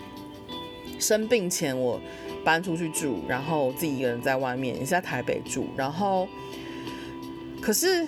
[0.98, 2.00] 生病前我
[2.46, 5.68] 搬出去住，然后自己一个人在外面，也是在台北住。
[5.76, 6.26] 然后，
[7.60, 8.08] 可是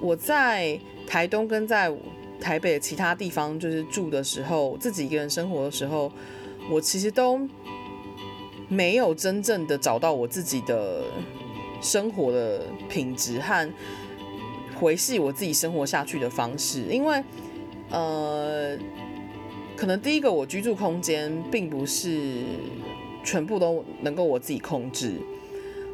[0.00, 1.94] 我在台东跟在
[2.40, 6.10] 台北其他地方就是住的时候，自己一个人生活的时候，
[6.70, 7.38] 我其实都。
[8.68, 11.04] 没有真正的找到我自己的
[11.80, 13.70] 生活的品质和
[14.80, 17.22] 维系我自己生活下去的方式，因为
[17.90, 18.76] 呃，
[19.76, 22.42] 可能第一个我居住空间并不是
[23.24, 25.14] 全部都能够我自己控制，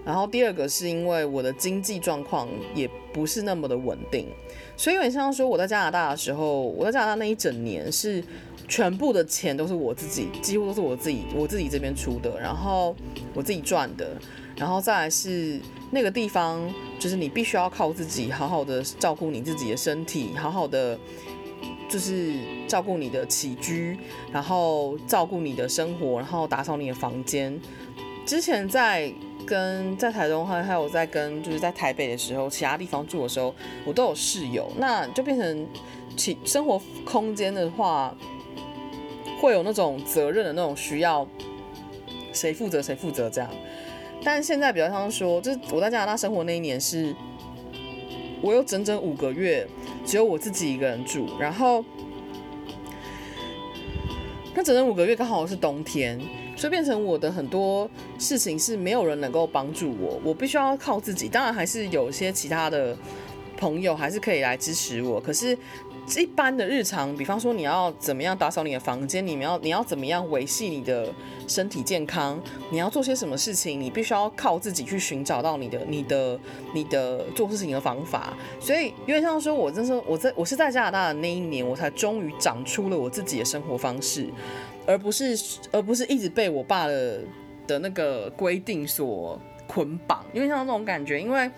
[0.05, 4.27] 然后第二个是因为我的经济状况也不是那么的稳定，
[4.77, 8.22] 所以有点像说我在加拿大的时候，我在加拿大那一整年是
[8.69, 12.95] 全部的钱都是我自己，几乎都是我自己我自己这边出的，然后
[13.33, 14.17] 我自己赚的，
[14.57, 15.61] 然后再来是
[15.91, 16.61] 那个地方，
[16.99, 20.99] 就是你必须要靠自己，好好的照顾你自己的身体，好好的
[21.89, 22.33] 就是
[22.67, 23.97] 照顾你的起居，
[24.33, 27.61] 然后照顾你的生活，然后打扫你的房间。
[28.27, 29.12] 之前在
[29.47, 33.55] 跟在台中还还有在跟就是在台北的时候，其他地方住的时候，
[33.85, 35.67] 我都有室友，那就变成
[36.17, 38.17] 起生活空间的话，
[39.45, 41.29] 会有那种责任的那种需要，
[42.33, 43.51] 谁负责谁负责这样。
[44.25, 47.15] 但现在比较像说，就是我在加拿大生活那一年是，
[48.41, 49.69] 我有整整五个月
[50.07, 51.85] 只有我自己一个人住，然后
[54.55, 56.19] 那整整五个月刚好是冬天。
[56.57, 61.29] 所以变成我的很多事情是没有人能够帮助我，我必须要靠自己。
[61.29, 62.97] 当然还是有些其他的
[63.57, 65.21] 朋友还是可以来支持我。
[65.21, 65.59] 可是，
[66.19, 71.13] 一般的日常，比方说你要怎么样打扫你的房间，你们要你要怎么样维系你的
[71.49, 72.41] 身体健康，
[72.71, 76.39] 你要做些什么事情，你必须要靠自己去寻找到你的你的
[76.75, 78.35] 你的做事情的方法。
[78.61, 84.29] 所以，有点像说，我真是我在我是在加拿大的那一年，我才终于长出了我自己的生活方式。
[84.87, 85.35] 而不是，
[85.73, 87.21] 而不是一直被我爸的
[87.67, 91.51] 的那个规定所捆绑，因为像那种感觉，因为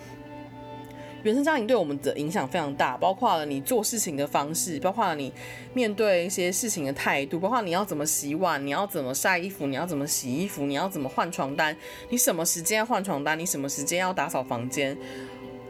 [1.26, 5.32] 原生家庭对我们的影响非常大，包括了你做事情的方式，包括了你
[5.74, 11.76] 面对一些事情的态度，包括你要怎么洗碗，你要怎么晒衣服，你要怎么洗衣服，你要怎么换床单，
[12.10, 14.96] 你什么时间换床单，你什么时间要打扫房间。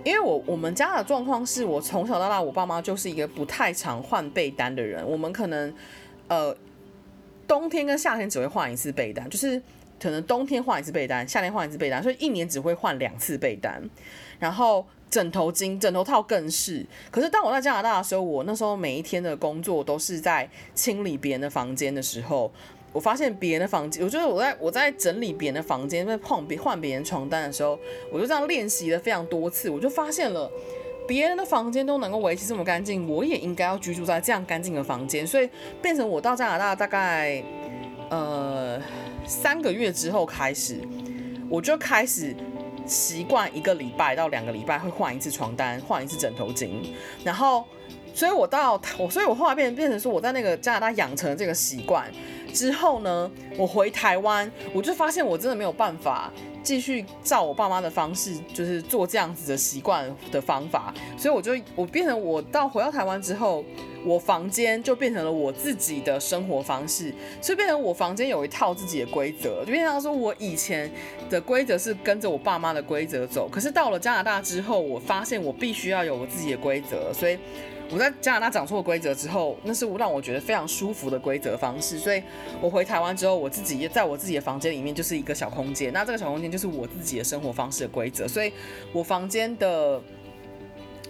[0.05, 5.75] 因为我我们家的状况是我从小到大，我爸妈就是一个不太常换被单的人，我们可能
[6.29, 6.57] 呃。
[7.49, 9.63] 冬天跟夏天只会换一次被单，就是
[10.01, 13.81] 可能冬天换一次被单，夏天换一次被单，所以一年只会换两次被单。
[14.41, 14.85] 然后
[15.17, 16.85] 枕头巾、枕头套更是。
[17.11, 22.53] 可是当我在加拿大的时候，我那时候每一天的工作都是在清理别人的房间的时候，
[22.93, 27.79] 我发现别人的房间，我觉得我在我在整理别人的房间，在换别换别人床单的时候，
[28.13, 30.51] 我就这样练习了非常多次，我就发现了。
[31.09, 35.27] 别人的房间都能够维持这么干净，我也应该要居住在这样干净的房间。
[35.27, 35.49] 所以
[35.81, 37.43] 变成我到加拿大大概
[38.11, 38.79] 呃
[39.25, 40.77] 三个月之后开始，
[41.49, 42.35] 我就开始
[42.87, 46.71] 习惯一个礼拜到两个礼拜会换一次床单，换一次枕头巾。
[47.25, 47.65] 然后，
[48.17, 52.11] 所以我到我，所以我后来变变成说我在那个加拿大养成了这个习惯
[52.53, 56.33] 之后呢，我回台湾，我就发现我真的没有办法。
[56.63, 63.65] 继续照我爸妈的方式，就是做这样子的习惯的方法，所以我就我变成我到回到台湾之后，
[64.05, 70.91] 我房间就变成了我自己的生活方式，所以变成我房间有一套自己的规则，就变成说我以前
[71.31, 77.39] 的规则是跟着我爸妈的规则走，可是到了加拿大之后，我发现我必须要有我自己的规则，所以。
[77.91, 81.99] 我在加拿大讲错规则之后，那是让我觉得非常舒服的规则方式。
[81.99, 82.23] 所以
[82.61, 85.93] 我回台湾之后，我自己也在我自己的房间里面就是一个小空间。
[85.93, 88.27] 那这个小空间就是我自己的生活方式的规则。
[88.27, 88.53] 所以
[88.93, 90.01] 我房间的。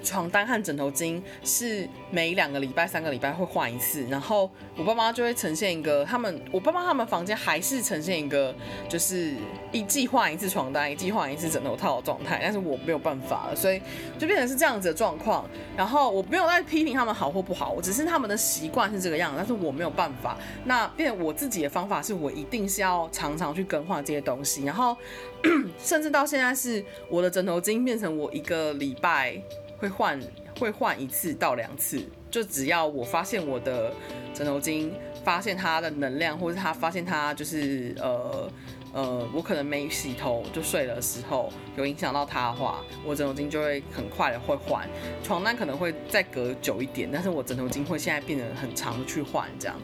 [0.06, 8.54] 床单和枕头巾是每两个礼拜、三个礼拜会换一次，然后我爸妈就会呈现一个，他们我爸妈他们房间还是呈现一个，
[8.88, 9.34] 就是
[9.72, 13.82] 一季换一次床单，一季换一次枕头套的状态，但是我没有办法了，所以
[14.16, 15.44] 就变成是这样子的状况。
[15.76, 20.38] 然后我没有在批评他们好或不好，我只是他们的习惯是这个样子，但是我没有办法。
[20.64, 24.96] 那变我自己的方法是我一定是要常常去更换这些东西，然后
[25.82, 29.42] 甚至到现在是我的枕头巾变成我一个礼拜。
[29.78, 30.20] 会换
[30.58, 33.92] 会换一次到两次，就只要我发现我的
[34.32, 34.90] 枕头巾
[35.24, 38.50] 发现它的能量，或者他发现它就是呃
[38.94, 44.88] 呃，我可能没洗头就睡的时候有影响到它的话，我枕头巾就会很快的会换。
[45.22, 49.76] 床单可能会再隔久一点，但是我枕头巾会现在变得很长的去换这样。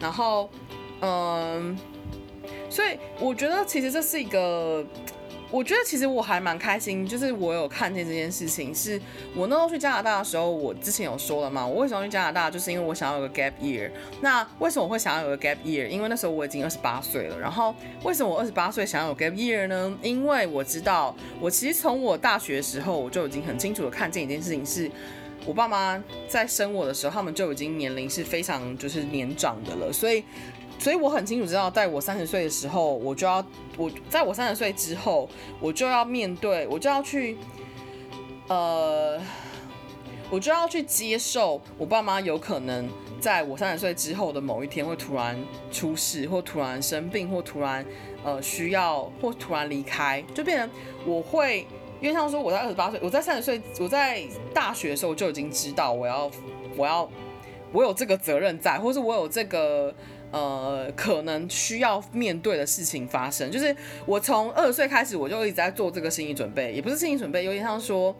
[0.00, 0.48] 然后
[1.00, 1.76] 嗯、
[2.70, 4.84] 所以我觉得其实这是一个。
[5.54, 8.74] 我觉得其实我还蛮开心，就是我有看见这件事情。
[8.74, 9.00] 是
[9.36, 13.88] 我那时候去加拿大的时候，我之前有说了嘛，我为什么去加拿大，就是因为我想要有个 gap year。
[14.20, 15.86] 那为什么我会想要有个 gap year？
[15.86, 17.38] 因为那时候我已经二十八岁了。
[17.38, 19.96] 然后为什么我二十八岁想要有 gap year 呢？
[20.02, 24.90] 因为我知道，我其实从我大学的时候，我就已经很清楚的看见一件事情是，是
[25.46, 30.24] 我爸妈在生我的时候，他们就已经年龄是非常就是年长的了，所以。
[30.84, 33.42] 所以我很清楚知道，在我三十岁的时候，我就要
[33.78, 35.26] 我在我三十岁之后，
[35.58, 37.38] 我就要面对，我就要去，
[38.48, 39.18] 呃，
[40.28, 42.86] 我就要去接受我爸妈有可能
[43.18, 47.82] 在我三十岁之后的某一天会突然出事，或突然生病，或突然
[48.22, 50.70] 呃需要，或突然离开，就变成
[51.06, 51.66] 我会。
[52.02, 54.22] 因为像说我在二十八岁，我在三十岁，我在
[54.52, 56.30] 大学的时候就已经知道我要
[56.76, 57.08] 我要
[57.72, 59.94] 我有这个责任在，或是我有这个
[60.34, 63.50] 呃可能需要面对的事情发生。
[63.50, 63.74] 就是
[64.04, 68.14] 我从二十岁开始，我就一直在做这个心理准备，也不是心理准备，有点像说。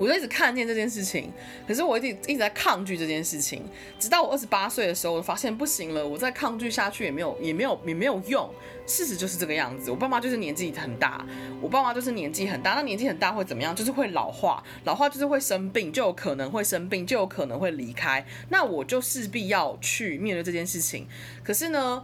[0.00, 1.30] 我就一直看见这件事情，
[1.68, 3.62] 可是我一直一直在抗拒这件事情，
[3.98, 8.48] 直到我二十八岁的时候，我发现不行了，我再抗拒下去也没有也没有也没有用。
[8.86, 11.24] 事实就是这个样子，我爸妈就是年纪很大，
[11.60, 13.76] 我爸妈就是年纪很大，那年纪很大会怎么样？
[13.76, 18.24] 就是会老化，老化就是会生病，就有可能会生病，就有可能会离开。
[18.48, 21.06] 那我就势必要去面对这件事情。
[21.44, 22.02] 可是呢，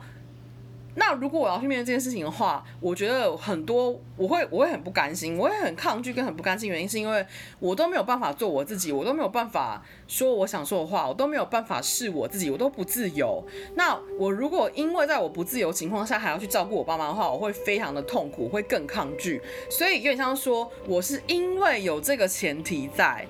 [0.96, 7.24] 那如果我要去面对这件事情的话，我觉得很多我会我会很不甘心，我会很抗拒跟很不甘心，原因是因为
[7.60, 13.44] 我都没有办法做我自己，我都没有办法说我想说的话，我都没有办法是我自己，我都不自由。
[13.74, 19.40] 那我如果因为在我不自由情况下还要去照顾我爸妈的话，我会非常的痛苦，会更抗拒。
[19.70, 23.26] 所以有点像说，我是因为有这个前提在。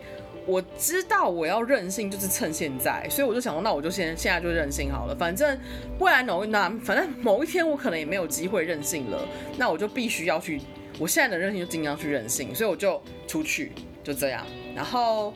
[0.47, 5.15] 我知道我要任性，就是趁现在，所以我就想说，那我就先现在就任性好了。
[5.15, 5.59] 反正
[5.99, 9.27] 未来某那反正某一天我可能也没有机会任性了，
[9.59, 10.61] 那我就必须要去。
[10.99, 13.73] 我现在的任性就尽量去任性，所以我就出去，
[14.05, 14.47] 就这样。
[14.75, 15.35] 然后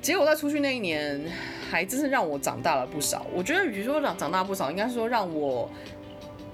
[0.00, 1.22] 结果在出去那一年，
[1.70, 3.26] 还真是让我长大了不少。
[3.34, 5.70] 我觉得与其说长长大不少，应该说让我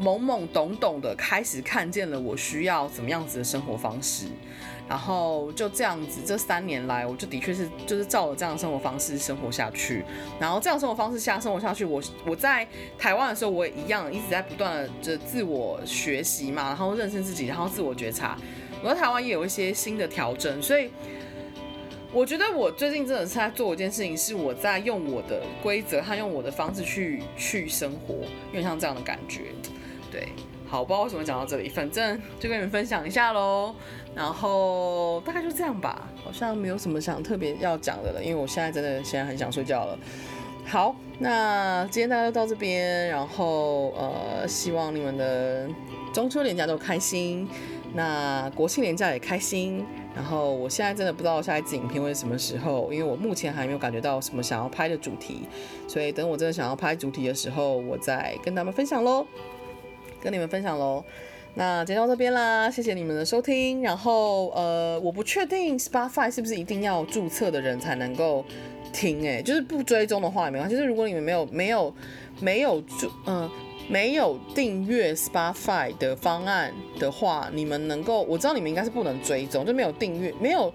[0.00, 4.26] 懵懵懂懂的开始看见了我需要怎么样子的生活方式。
[4.88, 10.04] 然后就这样子，这三年来，我就的确是就是照着这样的生活方式生活下去。
[10.38, 12.66] 然后这样生活方式下生活下去，我我在
[12.98, 18.38] 台湾的时候，我也一样一直在不断的就自我学习嘛，然后认识自己，然后自我觉察。
[18.82, 20.90] 我在台湾也有一些新的调整，所以
[22.12, 29.44] 我觉得我最近真的是在做一件事情，是我在用我的规则和用我的方式去去生活，有点像这样的感觉。
[30.12, 30.28] 对，
[30.74, 33.72] 好，我不知道为什么讲到这里，反正就跟你们分享一下喽。
[34.12, 39.96] 然后大概就这样吧，好像没有什么想特别要讲的了，因为我现在真的现在很想睡觉了。
[40.66, 45.68] 好，那今天大家就到这边，然后呃，希望你们的
[46.12, 47.48] 中秋连假都开心，
[47.92, 49.86] 那国庆连假也开心。
[50.12, 55.46] 然后我现在真的不知道下一次影片会是什么时候，因为我目前还没有感觉到什么想要拍的主题，
[55.86, 59.24] 所以等我真的想要拍主题的时候，我再跟他们分享喽，
[60.24, 61.04] 跟你们分享喽。
[61.56, 63.82] 那今天到这边啦，谢谢你们的收听。
[63.82, 68.44] 然后呃，我不确定 Spotify 是不是一定要注册的人才能够
[68.92, 70.74] 听，诶，就是不追踪的话也没关系。
[70.74, 71.94] 就是如果你们没有没有
[72.40, 73.48] 没有注嗯
[73.88, 80.72] 没有订阅 Spotify 的方案的话，你们能够我知道你们应该是不能追踪，就没有订阅没有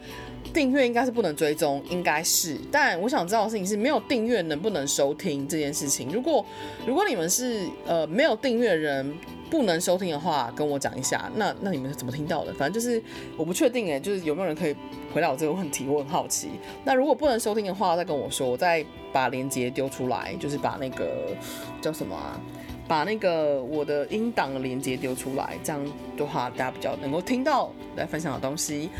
[0.53, 2.57] 订阅应该是不能追踪，应该是。
[2.71, 6.09] 但我想知道的事情是没有订阅能不能收听这件事情。
[6.11, 6.45] 如果
[6.85, 9.15] 如果你们是呃没有订阅人。
[9.49, 11.27] 不能收听的话，跟我讲一下。
[11.35, 12.53] 那那你们是怎么听到的？
[12.53, 13.01] 反正就是
[13.35, 14.75] 我不确定哎，就是有没有人可以
[15.11, 15.87] 回答我这个问题？
[15.87, 16.49] 我很好奇。
[16.83, 21.35] 那如果不能收听的话，再跟我说，我再把链接丢出来，就是把那个
[21.81, 22.39] 叫什么啊？
[22.87, 25.83] 把那个我的音档的链接丢出来，这样
[26.15, 28.91] 的话大家比较能够听到来分享的东西。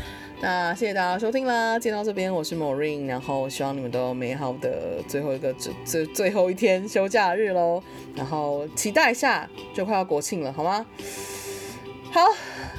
[0.42, 7.82] 那谢谢大家收听啦，见到这边我是 Morin，然后希望你们都有美好的最后一个最最最后一天休假日喽，
[8.16, 10.86] 然后期待一下就快要国庆了，好吗？
[12.10, 12.22] 好，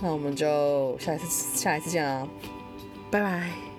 [0.01, 2.27] 那我们就下一次下一次见啦，
[3.11, 3.70] 拜拜。